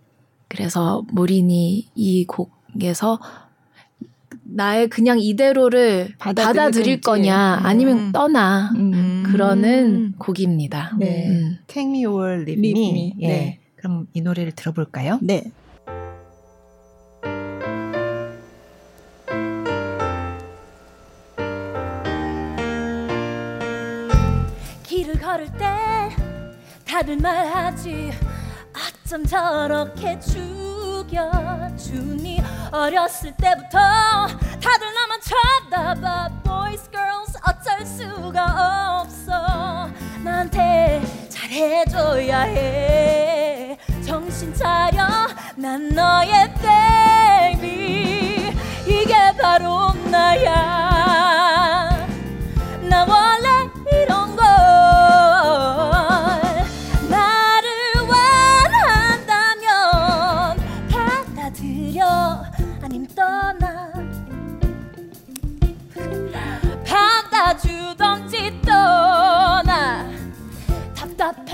[0.48, 3.18] 그래서 모린이 이 곡에서
[4.54, 7.66] 나의 그냥 이대로를 받아들일 거냐 음.
[7.66, 9.21] 아니면 떠나 음.
[9.32, 10.96] 그러는 곡입니다.
[10.98, 11.26] 네.
[11.28, 11.58] 음.
[11.66, 13.14] Take Me or Leave, me.
[13.20, 13.26] 예.
[13.26, 13.58] 네.
[13.76, 15.18] 그럼 이 노래를 들어볼까요?
[15.22, 15.50] 네.
[24.84, 26.10] 길을 걸을 때
[26.86, 28.12] 다들 말하지
[28.72, 30.20] 어쩜 저렇게
[31.00, 32.41] 죽여주니
[32.72, 33.78] 어렸을 때부터
[34.62, 36.30] 다들 나만 쳐다봐.
[36.42, 39.90] Boys, girls 어쩔 수가 없어.
[40.24, 43.78] 나한테 잘해줘야 해.
[44.04, 45.06] 정신 차려.
[45.56, 48.56] 난 너의 baby.
[48.86, 51.81] 이게 바로 나야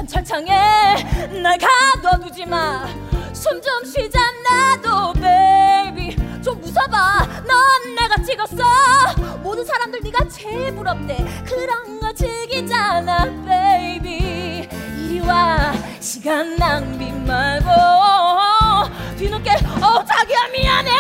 [0.09, 0.49] 철창에
[1.43, 2.87] 날 가둬두지 마.
[3.33, 4.19] 숨 좀 쉬자
[4.51, 7.27] 나도 baby 좀 웃어봐.
[7.47, 8.57] 넌 내가 찍었어.
[9.43, 11.17] 모든 사람들 네가 제일 부럽대.
[11.47, 14.69] 그런 거 즐기잖아 baby
[14.99, 15.73] 이리 와.
[16.01, 17.69] 시간 낭비 말고.
[19.19, 19.51] 뒤늦게.
[19.83, 20.91] 어 자기야 미안해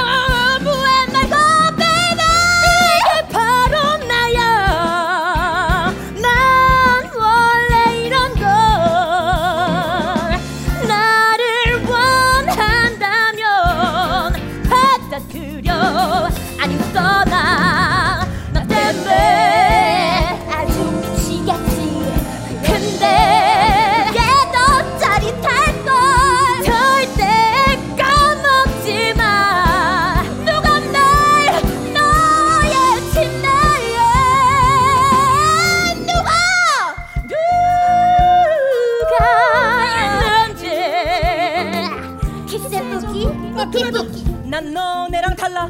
[42.98, 43.28] 키스해보기
[43.70, 45.66] 피피피 난 너네랑 달라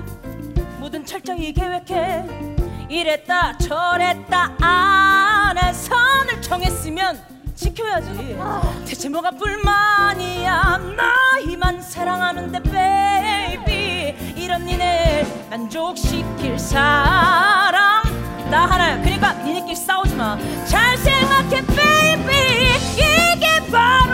[0.78, 2.24] 뭐든 철저히 계획해
[2.88, 7.20] 이랬다 저랬다 안에 선을 정했으면
[7.54, 8.38] 지켜야지
[8.86, 18.02] 대체 뭐가 불만이야 나이만 사랑하는데 베이비 이런 니네 만족시킬 사람
[18.50, 22.32] 나 하나야 그러니까 니네끼리 싸우지 마잘 생각해 베이비
[22.94, 24.07] 이게 바로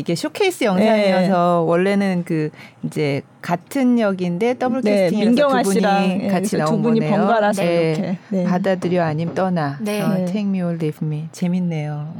[0.00, 1.70] 이게 쇼케이스 영상이어서 네.
[1.70, 2.50] 원래는 그
[2.84, 7.16] 이제 같은 역인데 더블 네, 캐스팅이라서 두 분이 같이 나온 두 분이 거네요.
[7.18, 7.92] 번갈아서 네.
[7.92, 8.44] 이렇게 네.
[8.44, 9.78] 받아들여 아님 떠나.
[9.80, 10.00] 네.
[10.00, 12.14] 어, Take Me or Leave Me 재밌네요.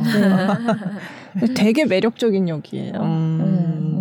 [1.41, 1.47] 네.
[1.57, 2.93] 되게 매력적인 역이에요.
[2.97, 3.41] 음.
[3.41, 4.01] 음.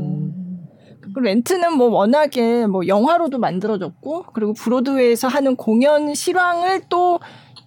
[1.15, 7.19] 렌트는 뭐 워낙에 뭐 영화로도 만들어졌고 그리고 브로드웨이에서 하는 공연 실황을 또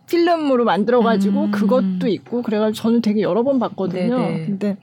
[0.07, 1.51] 필름으로 만들어가지고 음.
[1.51, 4.19] 그것도 있고 그래가지고 저는 되게 여러 번 봤거든요.
[4.19, 4.47] 네네.
[4.47, 4.77] 근데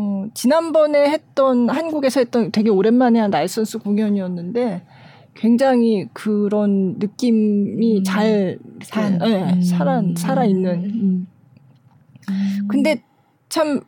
[0.00, 4.82] 어, 지난번에 했던 한국에서 했던 되게 오랜만에 한 나이선스 공연이었는데
[5.34, 8.04] 굉장히 그런 느낌이 음.
[8.04, 9.62] 잘 산, 네, 음.
[9.62, 10.84] 살아 살아 있는.
[10.84, 11.26] 음.
[12.28, 12.68] 음.
[12.68, 13.02] 근데
[13.48, 13.80] 참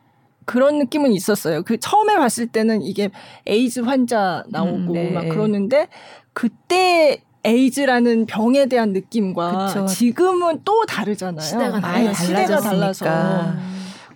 [0.46, 1.62] 그런 느낌은 있었어요.
[1.62, 3.10] 그 처음에 봤을 때는 이게
[3.46, 5.10] 에이즈 환자 나오고 음, 네.
[5.12, 5.86] 막 그러는데
[6.32, 9.86] 그때 에이즈라는 병에 대한 느낌과 그쵸.
[9.86, 11.40] 지금은 또 다르잖아요.
[11.40, 13.04] 시대가, 아예 시대가 달라서.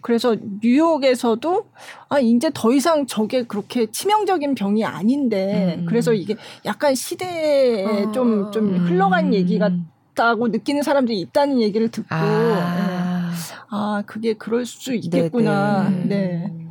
[0.04, 1.66] 그래서 뉴욕에서도
[2.10, 5.86] 아 이제 더 이상 저게 그렇게 치명적인 병이 아닌데 음.
[5.86, 6.36] 그래서 이게
[6.66, 8.50] 약간 시대에 좀좀 어.
[8.50, 9.32] 좀 흘러간 음.
[9.32, 13.46] 얘기 같다고 느끼는 사람들이 있다는 얘기를 듣고 아, 네.
[13.70, 15.88] 아 그게 그럴 수 있겠구나.
[15.88, 16.04] 네네.
[16.06, 16.63] 네.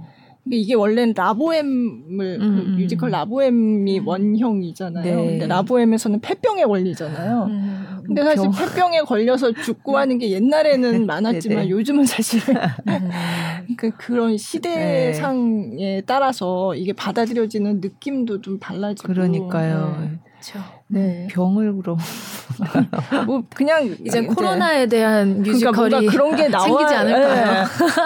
[0.56, 4.08] 이게 원래는 라보엠을 그 음, 그 뮤지컬 라보엠이 음.
[4.08, 5.04] 원형이잖아요.
[5.04, 5.26] 네.
[5.26, 7.44] 근데 라보엠에서는 폐병에 걸리잖아요.
[7.44, 8.52] 음, 근데 사실 병.
[8.52, 12.42] 폐병에 걸려서 죽고 하는 게 옛날에는 많았지만 요즘은 사실
[13.78, 16.02] 그 그런 시대상에 네.
[16.06, 19.98] 따라서 이게 받아들여지는 느낌도 좀 달라지고 그러니까요.
[20.00, 20.20] 네.
[20.44, 20.60] 그렇죠.
[20.94, 21.28] 네.
[21.32, 21.98] 병을 그럼
[23.26, 27.34] 뭐 그냥 이제 코로나에 대한 그러니까 뮤지컬이 그러니까 그런 게 나와, 생기지 않을까요?
[27.34, 27.64] 네.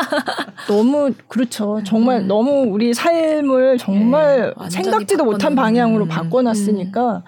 [0.68, 1.82] 너무 그렇죠.
[1.84, 2.28] 정말 음.
[2.28, 6.08] 너무 우리 삶을 정말 네, 생각지도 못한 방향으로 음.
[6.08, 7.22] 바꿔놨으니까 음.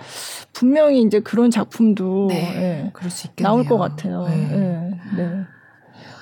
[0.53, 2.35] 분명히 이제 그런 작품도 네.
[2.35, 2.89] 네.
[2.93, 3.53] 그럴 수 있겠네요.
[3.53, 4.25] 나올 것 같아요.
[4.29, 4.35] 네.
[4.35, 4.91] 네.
[5.17, 5.29] 네.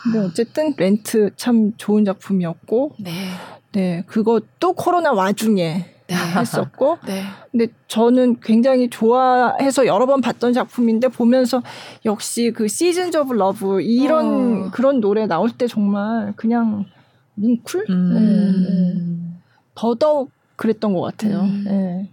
[0.01, 3.11] 근데 어쨌든 렌트 참 좋은 작품이었고, 네,
[3.73, 6.15] 네 그것도 코로나 와중에 네.
[6.15, 7.23] 했었고 네.
[7.51, 11.61] 근데 저는 굉장히 좋아해서 여러 번 봤던 작품인데 보면서
[12.05, 14.71] 역시 그 Seasons of Love 이런 어.
[14.71, 16.85] 그런 노래 나올 때 정말 그냥
[17.35, 18.13] 뭉클 음.
[18.13, 19.41] 네, 네.
[19.75, 21.41] 더더욱 그랬던 것 같아요.
[21.41, 21.63] 음.
[21.65, 22.09] 네.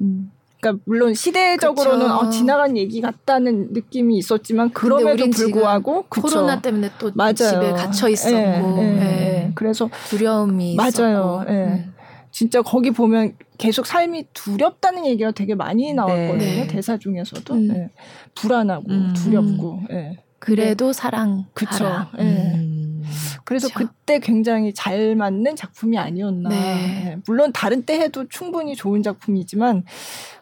[0.00, 0.30] 음.
[0.60, 7.34] 그러니까 물론 시대적으로는 어, 지나간 얘기 같다는 느낌이 있었지만 그럼에도 불구하고 코로나 때문에 또 맞아요.
[7.34, 10.90] 집에 갇혀 있었고 네, 네, 그래서 두려움이 맞아요.
[10.90, 11.50] 있었고.
[11.50, 11.92] 음.
[12.32, 16.38] 진짜 거기 보면 계속 삶이 두렵다는 얘기가 되게 많이 나왔거든요.
[16.38, 16.66] 네.
[16.66, 17.68] 대사 중에서도 음.
[17.68, 17.90] 네.
[18.34, 19.12] 불안하고 음.
[19.14, 19.82] 두렵고.
[19.90, 20.16] 네.
[20.38, 20.92] 그래도 네.
[20.92, 21.44] 사랑.
[21.54, 21.84] 그쵸.
[22.18, 22.54] 네.
[22.56, 23.02] 음.
[23.44, 23.78] 그래서 그쵸.
[23.80, 26.48] 그때 굉장히 잘 맞는 작품이 아니었나.
[26.48, 26.56] 네.
[26.56, 27.16] 네.
[27.26, 29.84] 물론 다른 때 해도 충분히 좋은 작품이지만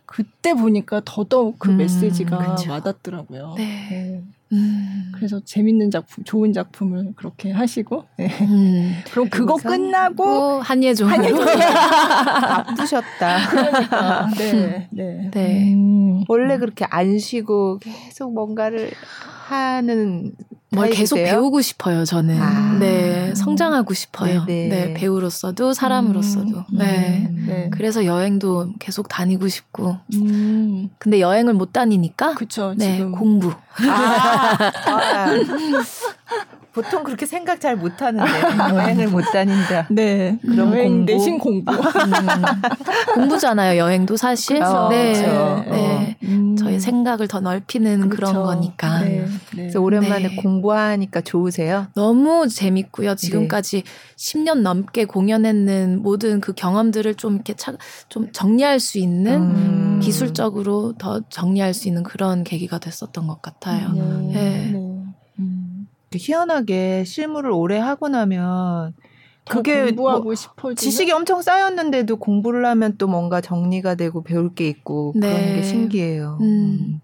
[0.06, 2.70] 그때 보니까 더더욱 그 음, 메시지가 그쵸.
[2.70, 3.54] 와닿더라고요.
[3.56, 4.22] 네.
[4.52, 5.12] 음.
[5.14, 8.28] 그래서 재밌는 작품, 좋은 작품을 그렇게 하시고, 네.
[8.40, 8.94] 음.
[9.10, 13.50] 그럼 그거 끝나고 한예종 한예종 바쁘셨다.
[13.50, 14.30] 그러니까.
[14.36, 15.30] 네, 네.
[15.32, 15.74] 네.
[15.74, 16.24] 음.
[16.28, 18.90] 원래 그렇게 안 쉬고 계속 뭔가를
[19.50, 20.32] 하는
[20.72, 22.40] 뭘 계속 배우고 싶어요, 저는.
[22.40, 22.78] 아.
[22.78, 24.44] 네, 성장하고 싶어요.
[24.44, 24.68] 네네.
[24.68, 24.84] 네.
[24.86, 26.58] 네, 배우로서도 사람으로서도.
[26.58, 26.78] 음.
[26.78, 27.28] 네.
[27.46, 27.70] 네.
[27.72, 29.96] 그래서 여행도 계속 다니고 싶고.
[30.14, 30.88] 음.
[30.98, 32.34] 근데 여행을 못 다니니까.
[32.34, 33.12] 그쵸, 네, 지금.
[33.12, 33.52] 공부.
[33.88, 34.56] 아.
[34.86, 35.26] 아.
[36.72, 38.24] 보통 그렇게 생각 잘 못하는데
[38.74, 39.86] 여행을 못 다닌다.
[39.90, 40.38] 네.
[40.42, 41.06] 그럼 여행 공부.
[41.06, 41.72] 대신 공부.
[41.72, 41.80] 음.
[43.14, 43.78] 공부잖아요.
[43.78, 44.56] 여행도 사실.
[44.58, 44.88] 그렇죠.
[44.88, 45.12] 네.
[45.12, 45.64] 그렇죠.
[45.70, 46.16] 네.
[46.24, 46.56] 음.
[46.56, 48.32] 저희 생각을 더 넓히는 그렇죠.
[48.32, 49.00] 그런 거니까.
[49.00, 49.08] 네.
[49.20, 49.26] 네.
[49.50, 50.36] 그래서 오랜만에 네.
[50.36, 51.88] 공부하니까 좋으세요?
[51.94, 53.16] 너무 재밌고요.
[53.16, 53.82] 지금까지
[54.16, 57.72] 10년 넘게 공연했는 모든 그 경험들을 좀 이렇게 차,
[58.08, 60.00] 좀 정리할 수 있는 음.
[60.02, 63.88] 기술적으로 더 정리할 수 있는 그런 계기가 됐었던 것 같아요.
[63.88, 64.30] 음.
[64.32, 64.72] 네.
[66.10, 66.18] 네.
[66.20, 68.94] 희한하게 실무를 오래 하고 나면
[69.48, 74.68] 그게 공부하고 뭐 싶어 지식이 엄청 쌓였는데도 공부를 하면 또 뭔가 정리가 되고 배울 게
[74.68, 75.28] 있고 네.
[75.32, 76.38] 그런 게 신기해요.
[76.40, 76.44] 음.
[76.44, 77.00] 음.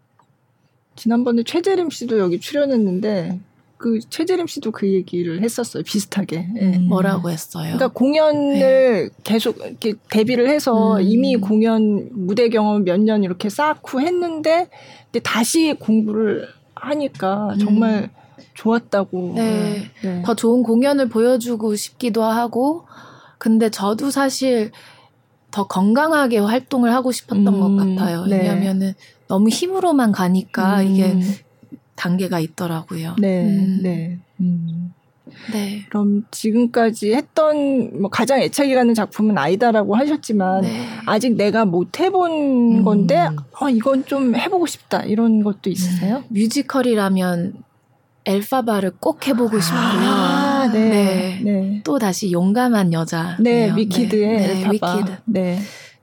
[0.97, 3.39] 지난번에 최재림 씨도 여기 출연했는데
[3.77, 5.83] 그 최재림 씨도 그 얘기를 했었어요.
[5.85, 6.49] 비슷하게.
[6.55, 6.79] 네.
[6.79, 7.75] 뭐라고 했어요?
[7.75, 9.09] 그러니까 공연을 네.
[9.23, 11.03] 계속 이렇게 데뷔를 해서 음.
[11.03, 14.69] 이미 공연 무대 경험 몇 년 이렇게 쌓고 했는데
[15.13, 18.09] 근데 다시 공부를 하니까 정말 음.
[18.55, 19.33] 좋았다고.
[19.37, 19.91] 네.
[20.03, 20.23] 네.
[20.25, 22.87] 더 좋은 공연을 보여주고 싶기도 하고,
[23.39, 24.71] 근데 저도 사실
[25.51, 28.27] 더 건강하게 활동을 하고 싶었던 음, 것 같아요.
[28.27, 28.39] 네.
[28.39, 28.95] 왜냐면은
[29.29, 30.87] 너무 힘으로만 가니까 음.
[30.87, 31.21] 이게
[31.95, 33.17] 단계가 있더라고요.
[33.19, 33.45] 네.
[33.45, 33.81] 음.
[33.83, 34.19] 네.
[34.41, 34.93] 음.
[35.53, 35.85] 네.
[35.89, 40.87] 그럼 지금까지 했던 뭐 가장 애착이 가는 작품은 아이다라고 하셨지만 네.
[41.07, 42.31] 아직 내가 못 해본
[42.79, 42.85] 음.
[42.85, 43.29] 건데
[43.61, 46.23] 어 이건 좀 해보고 싶다 이런 것도 있으세요?
[46.29, 47.55] 뮤지컬이라면
[48.27, 49.81] 엘파바를 꼭 해보고 싶고요.
[49.81, 50.89] 아, 아, 네.
[50.89, 51.41] 네.
[51.43, 51.81] 네.
[51.85, 53.37] 또 다시 용감한 여자.
[53.41, 55.17] 네, 위키드의 네, 네 위키드.
[55.27, 55.61] 네.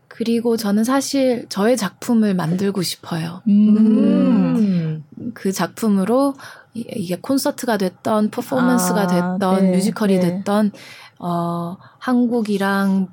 [0.07, 3.41] 그리고 저는 사실 저의 작품을 만들고 싶어요.
[3.47, 5.03] 음.
[5.33, 6.35] 그 작품으로
[6.73, 10.37] 이게 콘서트가 됐던 퍼포먼스가 아, 됐던 네, 뮤지컬이 네.
[10.37, 10.71] 됐던
[11.19, 13.07] 어 한국이랑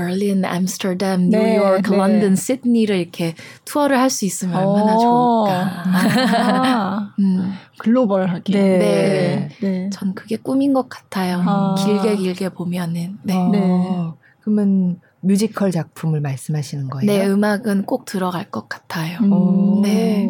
[0.00, 1.96] 베를린, 암스테르담, 네, 뉴욕, 네.
[1.96, 3.34] 런던, 시드니를 이렇게
[3.64, 4.98] 투어를 할 수 있으면 얼마나 오.
[4.98, 5.46] 어.
[5.46, 5.82] 좋을까.
[5.86, 7.52] 아, 음.
[7.78, 8.52] 글로벌하게.
[8.52, 8.78] 네.
[8.78, 9.48] 네.
[9.60, 9.90] 네.
[9.90, 11.42] 전 그게 꿈인 것 같아요.
[11.46, 11.74] 아.
[11.78, 13.16] 길게 길게 보면은.
[13.22, 13.34] 네.
[13.34, 13.48] 아.
[13.50, 14.10] 네.
[14.40, 17.06] 그러면 뮤지컬 작품을 말씀하시는 거예요?
[17.10, 19.18] 네, 음악은 꼭 들어갈 것 같아요.
[19.22, 19.80] 음.
[19.82, 20.28] 네.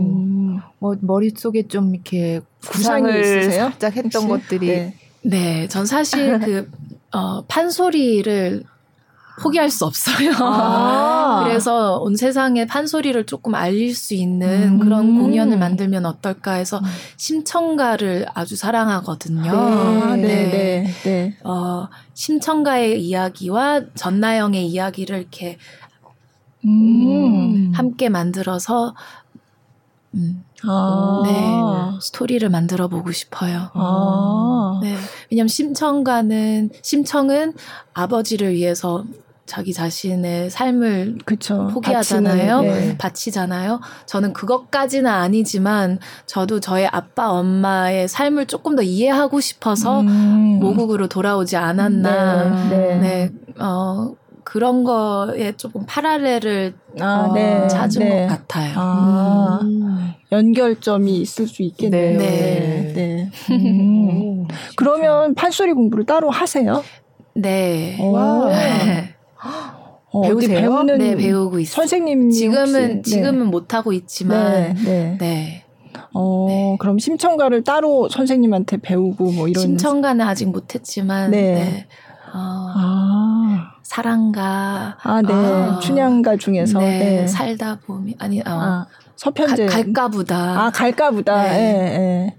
[0.79, 3.65] 뭐 머릿속에 좀 이렇게 구상을 있으세요?
[3.71, 4.49] 살짝 했던 혹시?
[4.49, 4.95] 것들이 네.
[5.23, 6.71] 네, 전 사실 그
[7.13, 8.63] 어, 판소리를
[9.41, 10.33] 포기할 수 없어요.
[10.39, 16.79] 아~ 그래서 온 세상에 판소리를 조금 알릴 수 있는 음~ 그런 공연을 만들면 어떨까 해서
[16.79, 16.85] 음.
[17.17, 20.17] 심청가를 아주 사랑하거든요.
[20.17, 20.51] 네, 네, 네.
[20.51, 20.87] 네.
[21.05, 21.37] 네.
[21.45, 25.59] 어, 심청가의 이야기와 전나영의 이야기를 이렇게
[26.65, 28.95] 음~ 함께 만들어서
[30.15, 33.69] 음, 아~ 네, 스토리를 만들어 보고 싶어요.
[33.75, 34.97] 아~ 네,
[35.31, 37.53] 왜냐면 심청가는 심청은
[37.93, 39.05] 아버지를 위해서
[39.47, 42.57] 자기 자신의 삶을 그쵸, 포기하잖아요.
[42.57, 42.99] 바치는, 네.
[42.99, 43.81] 바치잖아요.
[44.07, 50.59] 저는 그것까지는 아니지만 저도 저의 아빠 엄마의 삶을 조금 더 이해하고 싶어서 음.
[50.61, 52.69] 모국으로 돌아오지 않았나.
[52.69, 52.99] 네, 네.
[52.99, 53.31] 네.
[53.59, 57.67] 어, 그런 거에 조금 파라렐을 아, 어, 네.
[57.69, 58.27] 찾은 네.
[58.27, 58.75] 것 같아요.
[58.77, 60.13] 아, 음.
[60.31, 62.19] 연결점이 있을 수 있겠네요.
[62.19, 62.93] 네.
[62.95, 63.31] 네.
[63.51, 64.47] 음.
[64.77, 66.83] 그러면 판소리 공부를 따로 하세요?
[67.35, 67.99] 네.
[70.13, 70.61] 어, 배우세요?
[70.61, 71.75] 배우는 네, 배우고 있어요.
[71.75, 73.11] 선생님 지금은 혹시?
[73.11, 73.45] 지금은 네.
[73.45, 74.75] 못 하고 있지만 네.
[74.85, 75.19] 네.
[75.21, 75.65] 네.
[76.15, 76.77] 어, 네.
[76.81, 81.55] 그럼 심청가를 따로 선생님한테 배우고 뭐 이런 심청가는 아직 못 했지만 네.
[81.55, 81.87] 네.
[82.33, 83.73] 어, 아.
[83.83, 85.33] 사랑가 아, 네.
[85.33, 86.99] 어, 춘향가 중에서 네.
[86.99, 87.27] 네.
[87.27, 88.87] 살다 보면 아니 어, 아,
[89.17, 91.43] 서편제 가, 갈까 보다 아, 갈까 보다.
[91.45, 91.51] 네.
[91.51, 92.37] 예, 예.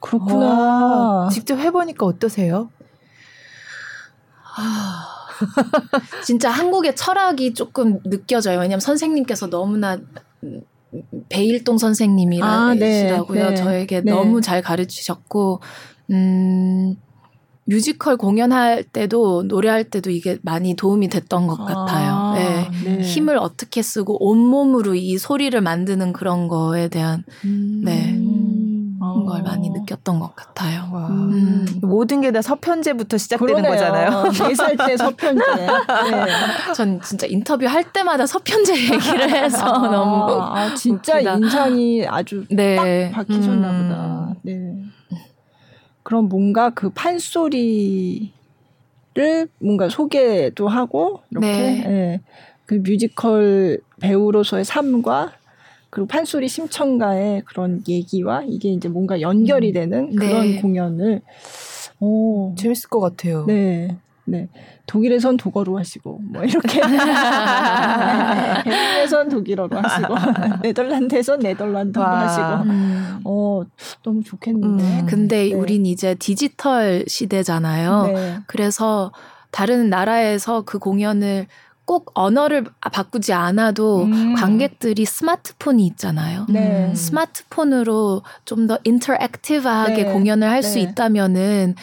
[0.00, 0.46] 그렇구나.
[0.46, 2.70] 와, 직접 해 보니까 어떠세요?
[4.56, 5.15] 아.
[6.24, 8.58] 진짜 한국의 철학이 조금 느껴져요.
[8.58, 9.98] 왜냐하면 선생님께서 너무나
[11.28, 12.52] 베일동 선생님이라고요.
[12.52, 14.10] 아, 네, 네, 저에게 네.
[14.10, 15.60] 너무 잘 가르치셨고,
[16.10, 16.96] 음,
[17.66, 22.12] 뮤지컬 공연할 때도 노래할 때도 이게 많이 도움이 됐던 것 같아요.
[22.14, 22.70] 아, 네.
[22.84, 23.00] 네.
[23.02, 27.82] 힘을 어떻게 쓰고 온몸으로 이 소리를 만드는 그런 거에 대한 음.
[27.84, 28.16] 네.
[29.16, 30.82] 그런 걸 많이 느꼈던 것 같아요.
[31.10, 31.66] 음.
[31.82, 33.72] 모든 게 다 서편제부터 시작되는 그러네요.
[33.72, 34.24] 거잖아요.
[34.48, 35.44] 네살 때 서편제.
[35.56, 35.66] 네.
[36.74, 41.34] 전 진짜 인터뷰 할 때마다 서편제 얘기를 해서 아, 너무 아, 진짜 웃기다.
[41.36, 43.10] 인상이 아주 네.
[43.10, 43.88] 딱 박히셨나 음.
[43.88, 44.34] 보다.
[44.42, 44.74] 네.
[46.02, 48.28] 그럼 뭔가 그 판소리를
[49.60, 51.84] 뭔가 소개도 하고 이렇게 네.
[51.86, 52.20] 네.
[52.66, 55.32] 그 뮤지컬 배우로서의 삶과
[55.96, 59.72] 그리고 판소리 심청가의 그런 얘기와 이게 이제 뭔가 연결이 음.
[59.72, 60.28] 되는 네.
[60.28, 61.22] 그런 공연을
[62.00, 63.46] 오 재밌을 것 같아요.
[63.46, 63.96] 네.
[64.26, 64.48] 네.
[64.86, 66.80] 독일에선 독어로 하시고, 뭐, 이렇게.
[68.64, 70.14] 베를린에선 독일어로 하시고,
[70.62, 73.20] 네덜란드에선 네덜란드로 하시고, 음.
[73.24, 73.62] 어,
[74.02, 75.00] 너무 좋겠는데.
[75.00, 75.06] 음.
[75.06, 75.54] 근데 네.
[75.54, 78.06] 우린 이제 디지털 시대잖아요.
[78.08, 78.38] 네.
[78.46, 79.12] 그래서
[79.50, 81.46] 다른 나라에서 그 공연을
[81.86, 84.34] 꼭 언어를 바꾸지 않아도 음.
[84.34, 86.44] 관객들이 스마트폰이 있잖아요.
[86.48, 86.92] 네.
[86.94, 90.12] 스마트폰으로 좀 더 인터랙티브하게 네.
[90.12, 90.80] 공연을 할수 네.
[90.82, 91.76] 있다면은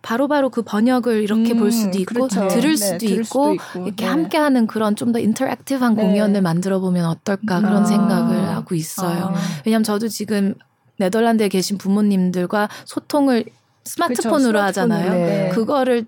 [0.00, 2.48] 바로 바로 그 번역을 이렇게 음, 볼 수도 있고 그렇죠.
[2.48, 4.10] 들을, 네, 수도, 들을 있고, 수도 있고 이렇게 네.
[4.10, 6.02] 함께하는 그런 좀 더 인터랙티브한 네.
[6.02, 7.64] 공연을 만들어 보면 어떨까 음.
[7.64, 7.84] 그런 아.
[7.84, 9.26] 생각을 하고 있어요.
[9.26, 9.34] 아.
[9.66, 10.54] 왜냐하면 저도 지금
[10.96, 13.44] 네덜란드에 계신 부모님들과 소통을
[13.84, 14.66] 스마트폰으로 그렇죠.
[14.68, 15.10] 하잖아요.
[15.12, 15.48] 네.
[15.52, 16.06] 그거를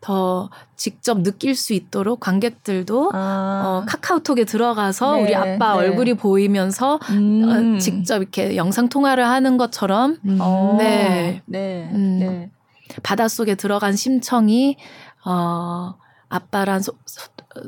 [0.00, 3.62] 더 직접 느낄 수 있도록 관객들도 아.
[3.64, 5.78] 어, 카카오톡에 들어가서 네, 우리 아빠 네.
[5.78, 7.74] 얼굴이 보이면서 음.
[7.76, 10.38] 어, 직접 이렇게 영상 통화를 하는 것처럼 음.
[10.40, 10.76] 어.
[10.78, 11.42] 네.
[11.44, 11.90] 네.
[11.92, 12.50] 음, 네.
[13.02, 14.76] 바닷속에 들어간 심청이
[15.24, 15.94] 어,
[16.30, 16.92] 아빠랑 소,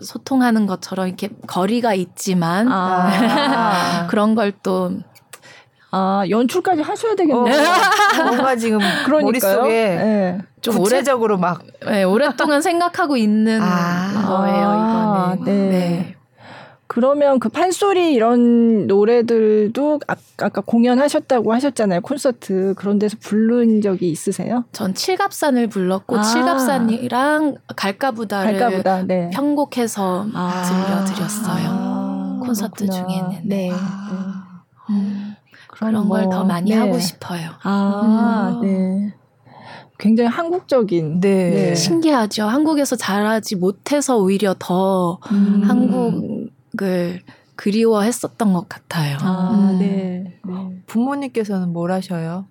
[0.03, 4.07] 소, 통하는 것처럼 이렇게 거리가 있지만 아.
[4.09, 5.01] 그런 걸또
[5.91, 7.55] 아 연출까지 하셔야 되겠네요.
[7.55, 10.39] 어, 뭔가 지금 머릿속에 네.
[10.63, 15.45] 좀 구체적으로 막 네, 오랫동안 생각하고 있는 아, 거예요 이거는.
[15.45, 15.69] 네.
[15.69, 16.17] 네.
[16.87, 24.65] 그러면 그 판소리 이런 노래들도 아, 아까 공연하셨다고 하셨잖아요 콘서트 그런 데서 부른 적이 있으세요?
[24.73, 26.23] 전 칠갑산을 불렀고 아.
[26.23, 29.31] 칠갑산이랑 갈까부다를 갈까부다, 네.
[29.33, 30.63] 편곡해서 아.
[30.67, 32.41] 들려드렸어요 아.
[32.45, 33.07] 콘서트 그렇구나.
[33.09, 33.41] 중에는.
[33.45, 33.71] 네.
[33.73, 34.63] 아.
[34.91, 35.35] 음.
[35.69, 36.77] 그런 걸더 많이 네.
[36.77, 37.51] 하고 싶어요.
[37.63, 38.67] 아, 음.
[38.67, 39.15] 네.
[39.99, 41.21] 굉장히 한국적인.
[41.21, 41.51] 네.
[41.51, 41.75] 네.
[41.75, 42.45] 신기하죠.
[42.45, 45.63] 한국에서 자라지 못해서 오히려 더 음.
[45.65, 47.23] 한국을
[47.57, 49.17] 그리워했었던 것 같아요.
[49.21, 49.79] 아, 음.
[49.79, 50.39] 네.
[50.45, 50.83] 네.
[50.87, 52.47] 부모님께서는 뭘 하셔요?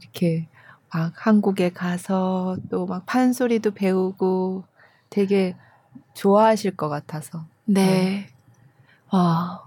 [0.00, 0.48] 이렇게
[0.92, 4.64] 막 한국에 가서 또 막 판소리도 배우고
[5.10, 5.56] 되게
[6.14, 7.44] 좋아하실 것 같아서.
[7.64, 7.84] 네.
[7.86, 8.26] 네.
[9.10, 9.62] 와,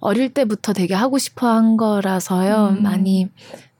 [0.00, 2.76] 어릴 때부터 되게 하고 싶어 한 거라서요.
[2.78, 2.82] 음.
[2.82, 3.28] 많이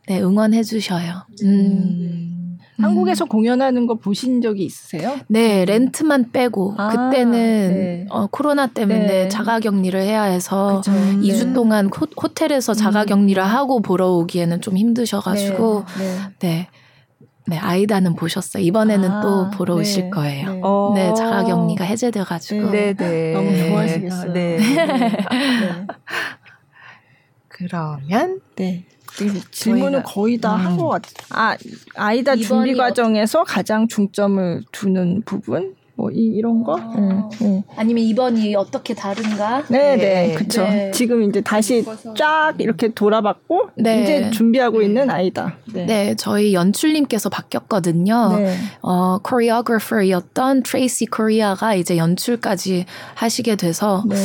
[0.08, 1.24] 네, 응원해 주셔요.
[1.42, 2.35] 음.
[2.78, 2.84] 음.
[2.84, 5.16] 한국에서 공연하는 거 보신 적이 있으세요?
[5.28, 8.06] 네, 렌트만 빼고 아, 그때는 네.
[8.10, 9.28] 어, 코로나 때문에 네.
[9.28, 13.46] 자가격리를 해야 해서 그쵸, 2주 동안 호, 텔에서 자가격리를 음.
[13.46, 16.18] 하고 보러 오기에는 좀 힘드셔가지고 네.
[16.40, 16.68] 네.
[17.48, 18.62] 네, 아이다는 보셨어요.
[18.64, 20.52] 이번에는 아, 또 보러 네, 오실 거예요.
[20.52, 20.92] 네, 어.
[20.96, 22.70] 네 자가 격리가 해제돼가지고.
[22.70, 23.32] 네, 네.
[23.32, 24.32] 너무 좋아하시겠어요.
[24.32, 24.58] 네.
[24.58, 25.86] 네.
[27.48, 28.84] 그러면 네.
[29.50, 30.90] 질문을 거의 다 한것 음.
[30.90, 31.26] 같아요.
[31.30, 31.56] 아,
[31.94, 35.74] 아이다 준비 과정에서 가장 중점을 두는 부분?
[35.96, 36.76] 뭐 이, 이런 거?
[36.78, 36.94] 아.
[36.94, 37.64] 네, 네.
[37.74, 39.64] 아니면 이번이 어떻게 다른가?
[39.68, 40.34] 네, 네, 네.
[40.34, 40.62] 그쵸.
[40.62, 40.90] 네.
[40.90, 41.84] 지금 이제 다시
[42.16, 44.02] 쫙 이렇게 돌아봤고 네.
[44.02, 45.56] 이제 준비하고 있는 아이다.
[45.72, 45.86] 네.
[45.86, 48.36] 네, 저희 연출님께서 바뀌었거든요.
[48.36, 48.56] 네.
[48.82, 54.16] 어, choreographer였던 트레이시 코리아가 이제 연출까지 하시게 돼서 네.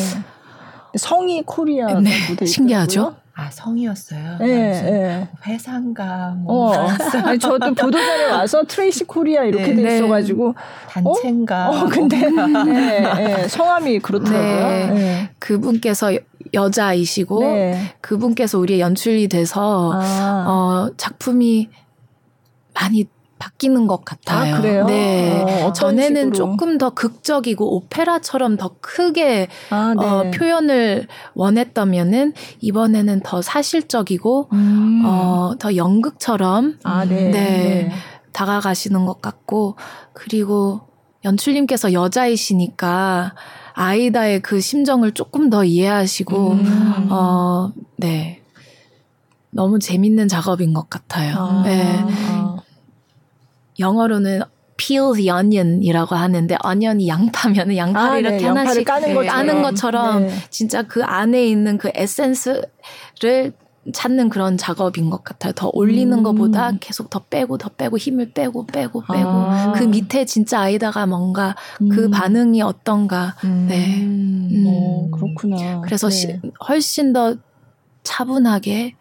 [0.98, 2.12] 성이 코리아 네,
[2.46, 3.16] 신기하죠?
[3.34, 4.38] 아 성이었어요.
[4.40, 4.48] 네,
[4.82, 5.30] 네.
[5.46, 6.70] 회사인가 뭐.
[6.70, 6.88] 어.
[7.24, 10.54] 아니, 저도 보도자료 와서 트레이시 코리아 이렇게 네, 돼 있어가지고
[10.90, 11.70] 단체인가.
[11.70, 14.68] 어, 어 근데 네, 네, 성함이 그렇더라고요.
[14.68, 14.94] 네.
[14.94, 15.30] 네.
[15.40, 16.14] 그분께서
[16.54, 17.96] 여자이시고 네.
[18.02, 20.46] 그분께서 우리의 연출이 돼서 아.
[20.48, 21.70] 어, 작품이
[22.74, 23.06] 많이
[23.42, 24.54] 바뀌는 것 같아요.
[24.56, 24.86] 아, 그래요?
[24.86, 25.64] 네.
[25.64, 26.32] 어, 전에는 식으로?
[26.32, 30.06] 조금 더 극적이고 오페라처럼 더 크게 아, 네.
[30.06, 35.02] 어, 표현을 원했다면은 이번에는 더 사실적이고 음.
[35.06, 37.16] 어, 더 연극처럼 아, 네.
[37.16, 37.32] 네.
[37.32, 37.92] 네.
[38.32, 39.76] 다가가시는 것 같고
[40.14, 40.82] 그리고
[41.26, 43.34] 연출님께서 여자이시니까
[43.74, 47.08] 아이다의 그 심정을 조금 더 이해하시고 음.
[47.10, 48.44] 어, 네.
[49.50, 51.36] 너무 재밌는 작업인 것 같아요.
[51.38, 51.64] 아.
[51.66, 52.06] 네.
[53.72, 53.76] 아.
[53.80, 54.42] 영어로는
[54.78, 58.20] peel the onion이라고 하는데 onion이 양파면은 양파를 아, 네.
[58.20, 59.26] 이렇게 네, 하나씩 까는, 네.
[59.26, 60.34] 까는 것처럼 네.
[60.50, 63.54] 진짜 그 안에 있는 그 에센스를
[63.94, 65.54] 찾는 그런 작업인 것 같아요.
[65.54, 66.24] 더 올리는 음.
[66.24, 69.74] 것보다 계속 더 빼고 더 빼고 힘을 빼고 빼고 빼고 아.
[69.74, 71.90] 그 밑에 진짜 아이다가 뭔가 그 음.
[71.90, 73.36] 그 반응이 어떤가.
[73.44, 73.66] 음.
[73.68, 74.02] 네.
[74.02, 74.66] 음.
[74.68, 75.82] 오, 그렇구나.
[75.82, 76.16] 그래서 네.
[76.16, 77.36] 시, 훨씬 더
[78.04, 78.96] 차분하게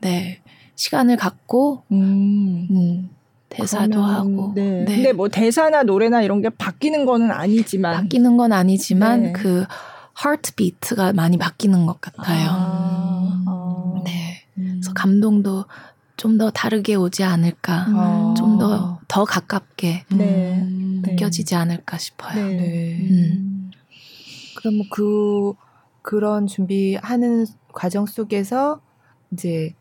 [0.00, 0.42] 네
[0.76, 3.10] 시간을 갖고 음.
[3.54, 3.56] 음.
[3.56, 4.52] 대사도 그러면, 하고.
[4.54, 4.84] 네.
[4.84, 4.94] 네.
[4.94, 9.32] 근데 뭐 대사나 노래나 이런 게 바뀌는 거는 아니지만 바뀌는 건 아니지만 네.
[9.32, 9.64] 그
[10.14, 12.48] 하트비트가 많이 바뀌는 것 같아요.
[12.50, 14.02] 아, 아.
[14.04, 14.44] 네.
[14.58, 14.80] 음.
[14.80, 15.64] 그래서 감동도
[16.16, 17.86] 좀 더 다르게 오지 않을까.
[17.88, 18.34] 아.
[18.36, 20.60] 좀더 더 가깝게 네.
[20.60, 22.46] 음, 느껴지지 않을까 싶어요.
[22.46, 22.56] 네.
[22.56, 22.98] 네.
[23.10, 23.70] 음.
[24.56, 25.54] 그러면 그
[26.02, 28.80] 그런 준비하는 과정 속에서
[29.32, 29.74] 이제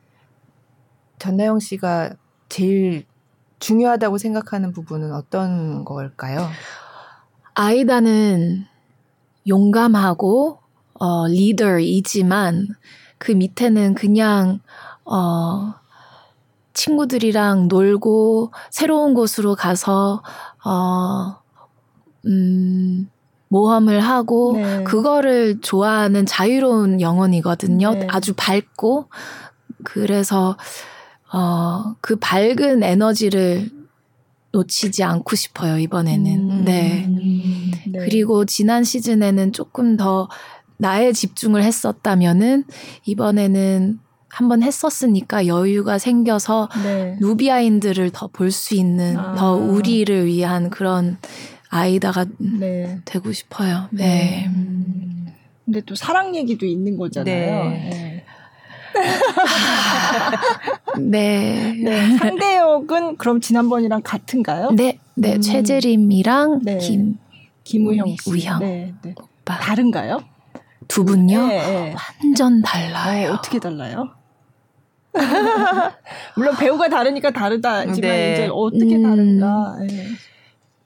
[1.20, 2.16] 전나영 씨가
[2.50, 3.06] 제일
[3.62, 6.50] 중요하다고 생각하는 부분은 어떤 걸까요?
[7.54, 8.66] 아이다는
[9.48, 10.60] 용감하고
[10.96, 12.68] 어, 리더이지만
[13.18, 14.60] 그 밑에는 그냥
[15.06, 15.76] 어,
[16.74, 20.24] 친구들이랑 놀고 새로운 곳으로 가서
[20.66, 21.38] 어,
[22.26, 23.10] 음,
[23.48, 24.84] 모험을 하고 네.
[24.84, 27.94] 그거를 좋아하는 자유로운 영혼이거든요.
[27.94, 28.08] 네.
[28.10, 29.10] 아주 밝고
[29.84, 30.58] 그래서
[31.34, 33.70] 어, 그 밝은 에너지를
[34.52, 36.50] 놓치지 않고 싶어요, 이번에는.
[36.50, 37.06] 음, 네.
[37.06, 38.00] 음, 네.
[38.00, 40.28] 그리고 지난 시즌에는 조금 더
[40.78, 42.66] 나에 집중을 했었다면은
[43.06, 47.18] 이번에는 한번 했었으니까 여유가 생겨서 네.
[47.20, 49.36] 누비아인들을 더 볼 수 있는 아.
[49.36, 51.18] 더 우리를 위한 그런
[51.70, 53.00] 아이다가 네.
[53.06, 53.88] 되고 싶어요.
[53.92, 54.04] 네.
[54.06, 54.46] 네.
[54.48, 55.28] 음.
[55.66, 57.70] 근데 또 사랑 얘기도 있는 거잖아요.
[57.70, 58.11] 네.
[61.00, 61.74] 네.
[61.74, 61.76] 네.
[61.84, 62.18] 네.
[62.18, 64.72] 상대 역은 그럼 지난번이랑 같은가요?
[64.72, 65.00] 네.
[65.16, 65.36] 네.
[65.36, 65.42] 음.
[65.42, 66.78] 최재림이랑 네.
[66.78, 67.18] 김
[67.64, 68.30] 김우형 씨.
[68.30, 68.60] 우형.
[68.60, 69.16] 네, 네.
[69.18, 69.58] 오빠.
[69.60, 70.20] 다른가요?
[70.88, 71.48] 두 분요?
[71.48, 71.96] 네, 네.
[72.24, 73.32] 완전 달라요.
[73.32, 74.10] 어, 어떻게 달라요?
[76.36, 78.34] 물론 배우가 다르니까 다르다지만 네.
[78.34, 79.78] 이제 어떻게 음, 다른가?
[79.88, 80.08] 네.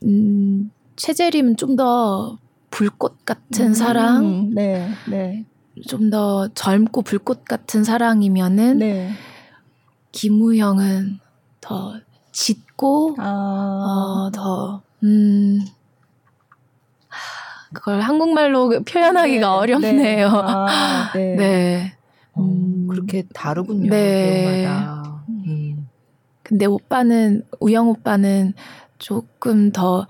[0.03, 2.37] 음, 최재림 좀더
[2.69, 4.51] 불꽃 같은 음, 사랑.
[4.53, 5.45] 네, 네.
[5.87, 9.11] 좀 더 젊고 불꽃 같은 사랑이면은 네.
[10.11, 11.19] 김우영은
[11.61, 11.95] 더
[12.31, 14.29] 짙고 아.
[14.29, 15.65] 어 더 음.
[17.73, 20.29] 그걸 한국말로 표현하기가 네, 어렵네요.
[20.31, 20.37] 네.
[20.41, 21.35] 아, 네.
[21.37, 21.97] 네.
[22.37, 23.89] 음, 그렇게 다르군요.
[23.89, 24.63] 네.
[24.63, 25.23] 배우마다.
[25.29, 25.87] 음.
[26.43, 28.53] 근데 오빠는 우영 오빠는
[28.97, 30.07] 조금 더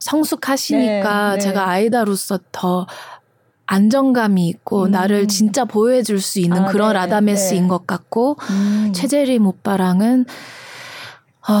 [0.00, 1.40] 성숙하시니까 네, 네.
[1.40, 2.86] 제가 아이다로서 더
[3.70, 4.90] 안정감이 있고 음.
[4.90, 7.68] 나를 진짜 보호해줄 수 있는 아, 그런 네, 라다메스인 네.
[7.68, 8.92] 것 같고 음.
[8.94, 10.24] 최재림 오빠랑은
[11.46, 11.52] 어,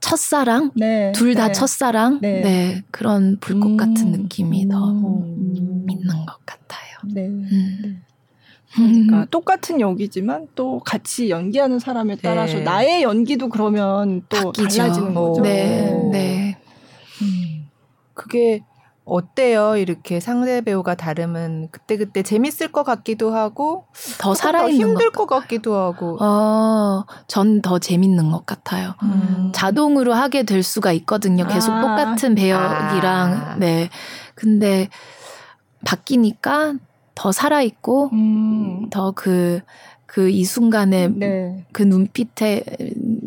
[0.00, 1.52] 첫사랑 네, 둘다 네.
[1.52, 2.40] 첫사랑 네.
[2.40, 2.82] 네.
[2.90, 3.76] 그런 불꽃 음.
[3.76, 5.86] 같은 느낌이 더 음.
[5.90, 6.96] 있는 것 같아요.
[7.12, 7.26] 네.
[7.26, 8.02] 음.
[8.74, 12.64] 그러니까 똑같은 역이지만 또 같이 연기하는 사람에 따라서 네.
[12.64, 14.78] 나의 연기도 그러면 또 바뀌죠.
[14.78, 15.42] 달라지는 거죠.
[15.42, 16.58] 네, 네.
[17.20, 17.68] 음.
[18.14, 18.62] 그게
[19.04, 19.76] 어때요?
[19.76, 23.86] 이렇게 상대 배우가 다르면 그때 그때 재밌을 것 같기도 하고
[24.18, 26.22] 더 살아 있는 더 힘들 것, 것 같기도 하고.
[26.22, 28.94] 어, 전 더 재밌는 것 같아요.
[29.02, 29.50] 음.
[29.54, 31.46] 자동으로 하게 될 수가 있거든요.
[31.46, 31.80] 계속 아.
[31.80, 33.56] 똑같은 배역이랑 아.
[33.58, 33.88] 네.
[34.34, 34.88] 근데
[35.84, 36.74] 바뀌니까
[37.14, 38.88] 더 살아 있고 음.
[38.90, 39.60] 더그
[40.12, 41.64] 그 이 순간에 네.
[41.72, 42.62] 그 눈빛에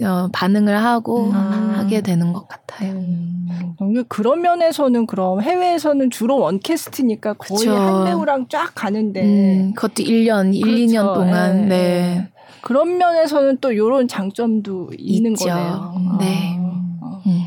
[0.04, 1.32] 어, 반응을 하고 음.
[1.32, 2.92] 하게 되는 것 같아요.
[2.92, 4.04] 음.
[4.08, 7.76] 그런 면에서는 그럼 해외에서는 주로 원캐스트니까 거의 그쵸.
[7.76, 10.78] 한 배우랑 쫙 가는데 음, 그것도 1년, 1, 그렇죠.
[10.84, 11.68] 2년 동안 네.
[11.68, 12.30] 네.
[12.62, 15.46] 그런 면에서는 또 요런 장점도 있는 있죠.
[15.46, 16.18] 거네요.
[16.20, 16.60] 네.
[17.02, 17.22] 아.
[17.26, 17.42] 음.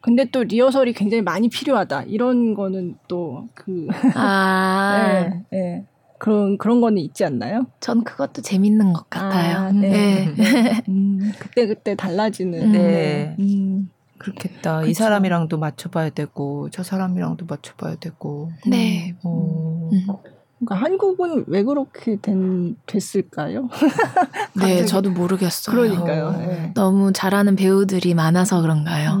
[0.00, 2.04] 근데 또 리허설이 굉장히 많이 필요하다.
[2.04, 3.88] 이런 거는 또 그.
[4.14, 5.02] 아.
[5.02, 5.84] 네, 네.
[6.18, 7.66] 그런 그런 거는 있지 않나요?
[7.80, 9.56] 전 그것도 재밌는 것 같아요.
[9.56, 10.32] 아, 네.
[10.36, 10.82] 네.
[10.88, 12.62] 음, 그때 그때 달라지는.
[12.62, 12.72] 음.
[12.72, 13.36] 네.
[13.38, 13.90] 음.
[14.18, 14.80] 그렇겠다.
[14.80, 14.90] 그쵸.
[14.90, 18.50] 이 사람이랑도 맞춰봐야 되고 저 사람이랑도 맞춰봐야 되고.
[18.66, 19.14] 네.
[19.22, 19.88] 어.
[19.92, 20.06] 음.
[20.58, 23.68] 그러니까 한국은 왜 그렇게 된 됐을까요?
[24.60, 25.72] 네, 저도 모르겠어요.
[25.72, 26.32] 그러니까요.
[26.32, 26.72] 네.
[26.74, 29.20] 너무 잘하는 배우들이 많아서 그런가요?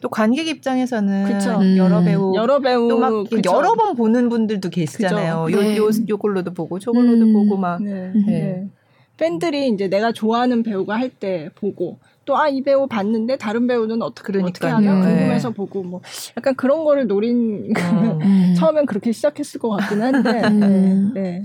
[0.00, 0.02] 음.
[0.02, 1.58] 또 관객 입장에서는 그쵸.
[1.60, 1.76] 음.
[1.76, 3.12] 여러 배우 여러 배우 또 막
[3.44, 5.46] 여러 번 보는 분들도 계시잖아요.
[5.50, 5.76] 요, 네.
[5.76, 7.32] 요 요걸로도 보고 저걸로도 음.
[7.32, 8.10] 보고 막 네.
[8.14, 8.22] 네.
[8.26, 8.68] 네.
[9.16, 14.02] 팬들이 이제 내가 좋아하는 배우가 할 때 보고 또 아 이 배우 봤는데 다른 배우는
[14.02, 14.40] 어떻게 네.
[14.40, 16.00] 궁금해서 보고 뭐
[16.36, 18.18] 약간 그런 거를 노린 어.
[18.22, 18.54] 음.
[18.56, 21.10] 처음엔 그렇게 시작했을 것 같긴 한데 음.
[21.14, 21.42] 네.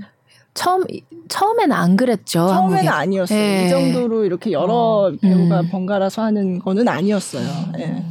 [0.54, 0.84] 처음
[1.28, 2.38] 처음에는 안 그랬죠.
[2.48, 2.88] 처음에는 한국에.
[2.88, 3.38] 아니었어요.
[3.38, 3.66] 네.
[3.66, 5.12] 이 정도로 이렇게 여러 어.
[5.20, 5.68] 배우가 음.
[5.70, 7.44] 번갈아서 하는 거는 아니었어요.
[7.76, 8.02] 네.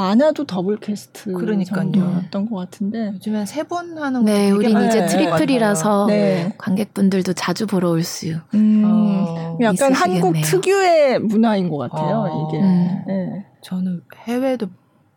[0.00, 1.32] 많아도 더블 캐스트
[1.64, 6.52] 정도였던 것 같은데 요즘엔 세 번 하는 네, 우린 이제 triple이라서 네.
[6.58, 8.34] 관객분들도 자주 보러 올 수.
[8.54, 9.96] 음, 어, 약간 있으시겠네요.
[10.24, 12.24] 한국 특유의 문화인 것 같아요.
[12.26, 12.60] 어, 이게.
[12.62, 13.02] 음.
[13.06, 13.46] 네.
[13.62, 14.66] 저는 해외도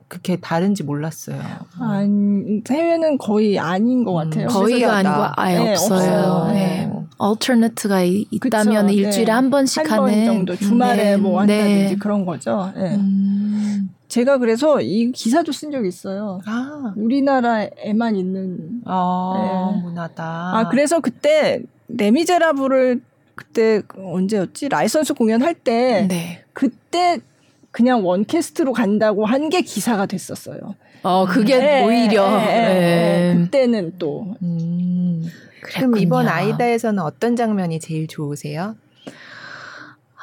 [0.09, 1.39] 그렇게 다른지 몰랐어요.
[1.79, 4.47] 아니, 해외는 거의 아닌 것 음, 같아요.
[4.47, 6.51] 거의가 아니고 아예 네, 없어요.
[6.53, 6.91] 네.
[7.17, 9.31] 얼터너트가 있다면 그쵸, 일주일에 네.
[9.31, 11.17] 한 번씩 한 하는 정도 주말에 네.
[11.17, 11.95] 뭐 한다든지 네.
[11.95, 12.71] 그런 거죠.
[12.75, 12.95] 네.
[12.95, 13.89] 음.
[14.13, 16.39] 제가 그래서 이 기사도 쓴 적이 있어요.
[16.45, 16.93] 아.
[16.95, 19.81] 우리나라에만 있는 아, 네.
[19.81, 20.23] 문화다.
[20.23, 23.01] 아 그래서 그때 레미제라블을
[23.33, 26.43] 그때 언제였지 라이선스 공연할 때 네.
[26.53, 27.21] 그때
[27.71, 30.75] 그냥 원캐스트로 간다고 한 게 기사가 됐었어요.
[31.01, 34.35] 어 그게 네, 오히려 네, 네, 그때는 또.
[34.43, 35.27] 음.
[35.63, 38.75] 그럼 이번 아이다에서는 어떤 장면이 제일 좋으세요?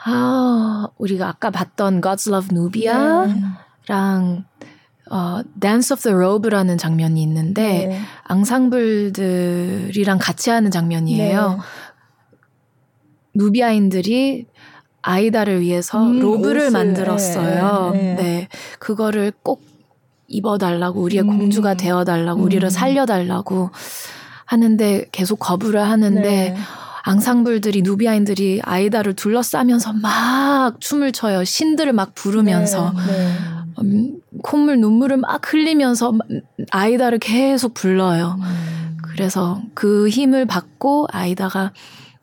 [0.04, 3.26] 아, 우리가 아까 봤던 God's Love Nubia.
[3.26, 3.42] 네.
[3.90, 4.44] 랑
[5.10, 8.00] 어, Dance of the Robe라는 장면이 있는데 네.
[8.24, 11.50] 앙상블들이랑 같이 하는 장면이에요.
[11.50, 11.56] 네.
[13.34, 14.46] 누비아인들이
[15.02, 17.90] 아이다를 위해서 음, 로브를 옷을, 만들었어요.
[17.92, 18.14] 네, 네.
[18.14, 18.48] 네.
[18.78, 19.62] 그거를 꼭
[20.28, 21.38] 입어달라고 우리의 음.
[21.38, 22.44] 공주가 되어달라고 음.
[22.44, 23.70] 우리를 살려달라고
[24.44, 26.56] 하는데 계속 거부를 하는데 네.
[27.02, 31.42] 앙상블들이 누비아인들이 아이다를 둘러싸면서 막 춤을 춰요.
[31.42, 32.92] 신들을 막 부르면서.
[32.92, 33.59] 네, 네.
[33.82, 36.12] 음, 콧물 눈물을 막 흘리면서
[36.70, 38.36] 아이다를 계속 불러요.
[38.38, 38.96] 음.
[39.02, 41.72] 그래서 그 힘을 받고 아이다가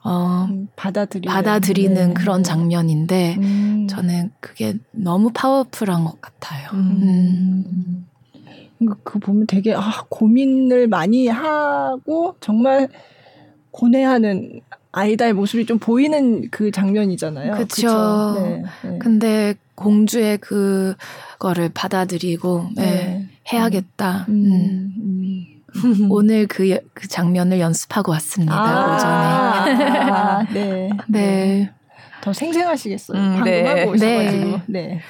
[0.04, 2.14] 어, 음, 받아들이는, 받아들이는 네.
[2.14, 3.88] 그런 장면인데 음.
[3.90, 6.70] 저는 그게 너무 파워풀한 것 같아요.
[6.74, 8.06] 음.
[8.82, 8.96] 음.
[9.04, 12.88] 그 보면 되게 아, 고민을 많이 하고 정말
[13.72, 14.62] 고뇌하는
[14.92, 17.54] 아이다의 모습이 좀 보이는 그 장면이잖아요.
[17.54, 18.34] 그렇죠.
[18.40, 19.00] 네, 네.
[19.00, 22.84] 근데 공주의 그거를 받아들이고 네.
[22.84, 23.30] 네.
[23.54, 24.26] 해야겠다.
[24.28, 24.91] 음.
[24.98, 25.45] 음.
[25.76, 26.12] 음.
[26.12, 28.56] 오늘 그, 그 장면을 연습하고 왔습니다.
[28.56, 30.12] 아, 오전에.
[30.12, 30.90] 아, 네.
[31.08, 31.72] 네.
[32.22, 33.18] 더 생생하시겠어요.
[33.18, 33.66] 음, 방금 네.
[33.68, 34.45] 하고 오셔가지고.
[34.45, 34.62] 네.
[34.68, 35.02] 네.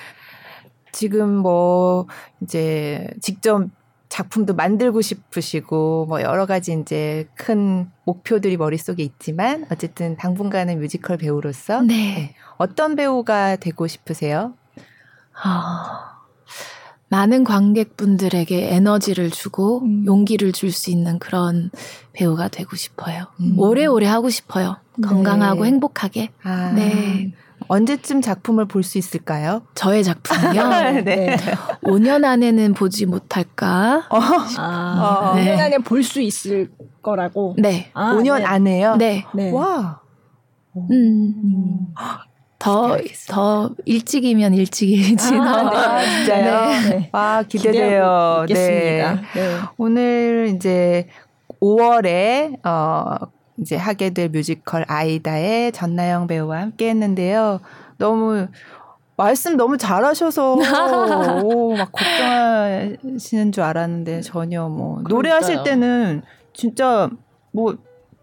[0.92, 2.08] 지금 뭐
[2.42, 3.70] 이제 직접
[4.10, 11.82] 작품도 만들고 싶으시고 뭐 여러 가지 이제 큰 목표들이 머릿속에 있지만 어쨌든 당분간은 뮤지컬 배우로서
[11.82, 11.96] 네.
[11.96, 12.36] 네.
[12.58, 14.54] 어떤 배우가 되고 싶으세요?
[15.44, 16.18] 아,
[17.10, 20.06] 많은 관객분들에게 에너지를 주고 음.
[20.06, 21.70] 용기를 줄 수 있는 그런
[22.14, 23.26] 배우가 되고 싶어요.
[23.40, 23.58] 음.
[23.58, 24.78] 오래오래 하고 싶어요.
[25.02, 25.68] 건강하고 네.
[25.70, 26.30] 행복하게.
[26.44, 26.72] 아.
[26.76, 27.34] 네.
[27.68, 29.64] 언제쯤 작품을 볼 수 있을까요?
[29.76, 31.02] 저의 작품이요?
[31.04, 31.36] 네.
[31.84, 34.08] 5년 안에는 보지 못할까?
[34.10, 34.20] 어.
[34.58, 35.56] 아, 네.
[35.56, 36.70] 5년 안에 볼 수 있을
[37.02, 37.56] 거라고?
[37.58, 37.92] 네.
[37.94, 38.46] 아, 5년 네.
[38.46, 38.96] 안에요?
[38.96, 39.26] 네.
[39.34, 39.52] 네.
[39.52, 40.00] 와.
[40.76, 40.88] 음.
[40.92, 41.88] 음.
[42.60, 42.98] 더,
[43.30, 45.36] 더 일찍이면 일찍이지.
[45.36, 45.78] 아, 네.
[45.78, 46.66] 아, 진짜요?
[46.70, 46.90] 네.
[46.90, 47.10] 네.
[47.14, 48.46] 와, 기대돼요.
[48.50, 49.04] 네.
[49.34, 49.58] 네.
[49.78, 51.08] 오늘 이제
[51.62, 53.16] 5월에, 어,
[53.60, 57.60] 이제 하게 될 뮤지컬 아이다의 전나영 배우와 함께 했는데요.
[57.98, 58.48] 너무
[59.16, 60.58] 말씀 너무 잘하셔서
[61.44, 65.16] 오, 막 걱정하시는 줄 알았는데 전혀 뭐 그러니까요.
[65.16, 66.22] 노래하실 때는
[66.54, 67.10] 진짜
[67.52, 67.76] 뭐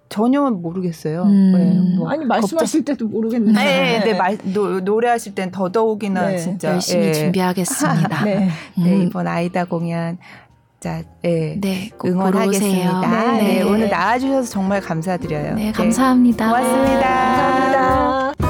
[0.08, 1.24] 전혀 모르겠어요.
[1.24, 1.52] 음.
[1.52, 2.94] 네, 뭐 아니 말씀하실 걱정...
[2.94, 3.64] 때도 모르겠는데.
[3.64, 7.12] 네, 네, 말, 노, 노래하실 땐 더더욱이나 네, 진짜 열심히 예.
[7.12, 8.22] 준비하겠습니다.
[8.24, 8.48] 네.
[8.76, 9.02] 네, 음.
[9.02, 10.18] 이번 아이다 공연
[10.84, 13.32] 진짜 예, 네, 응원하겠습니다.
[13.38, 15.54] 네, 네, 오늘 나와주셔서 정말 감사드려요.
[15.54, 16.48] 네, 감사합니다.
[16.48, 17.00] 고맙습니다.
[17.00, 18.43] 감사합니다.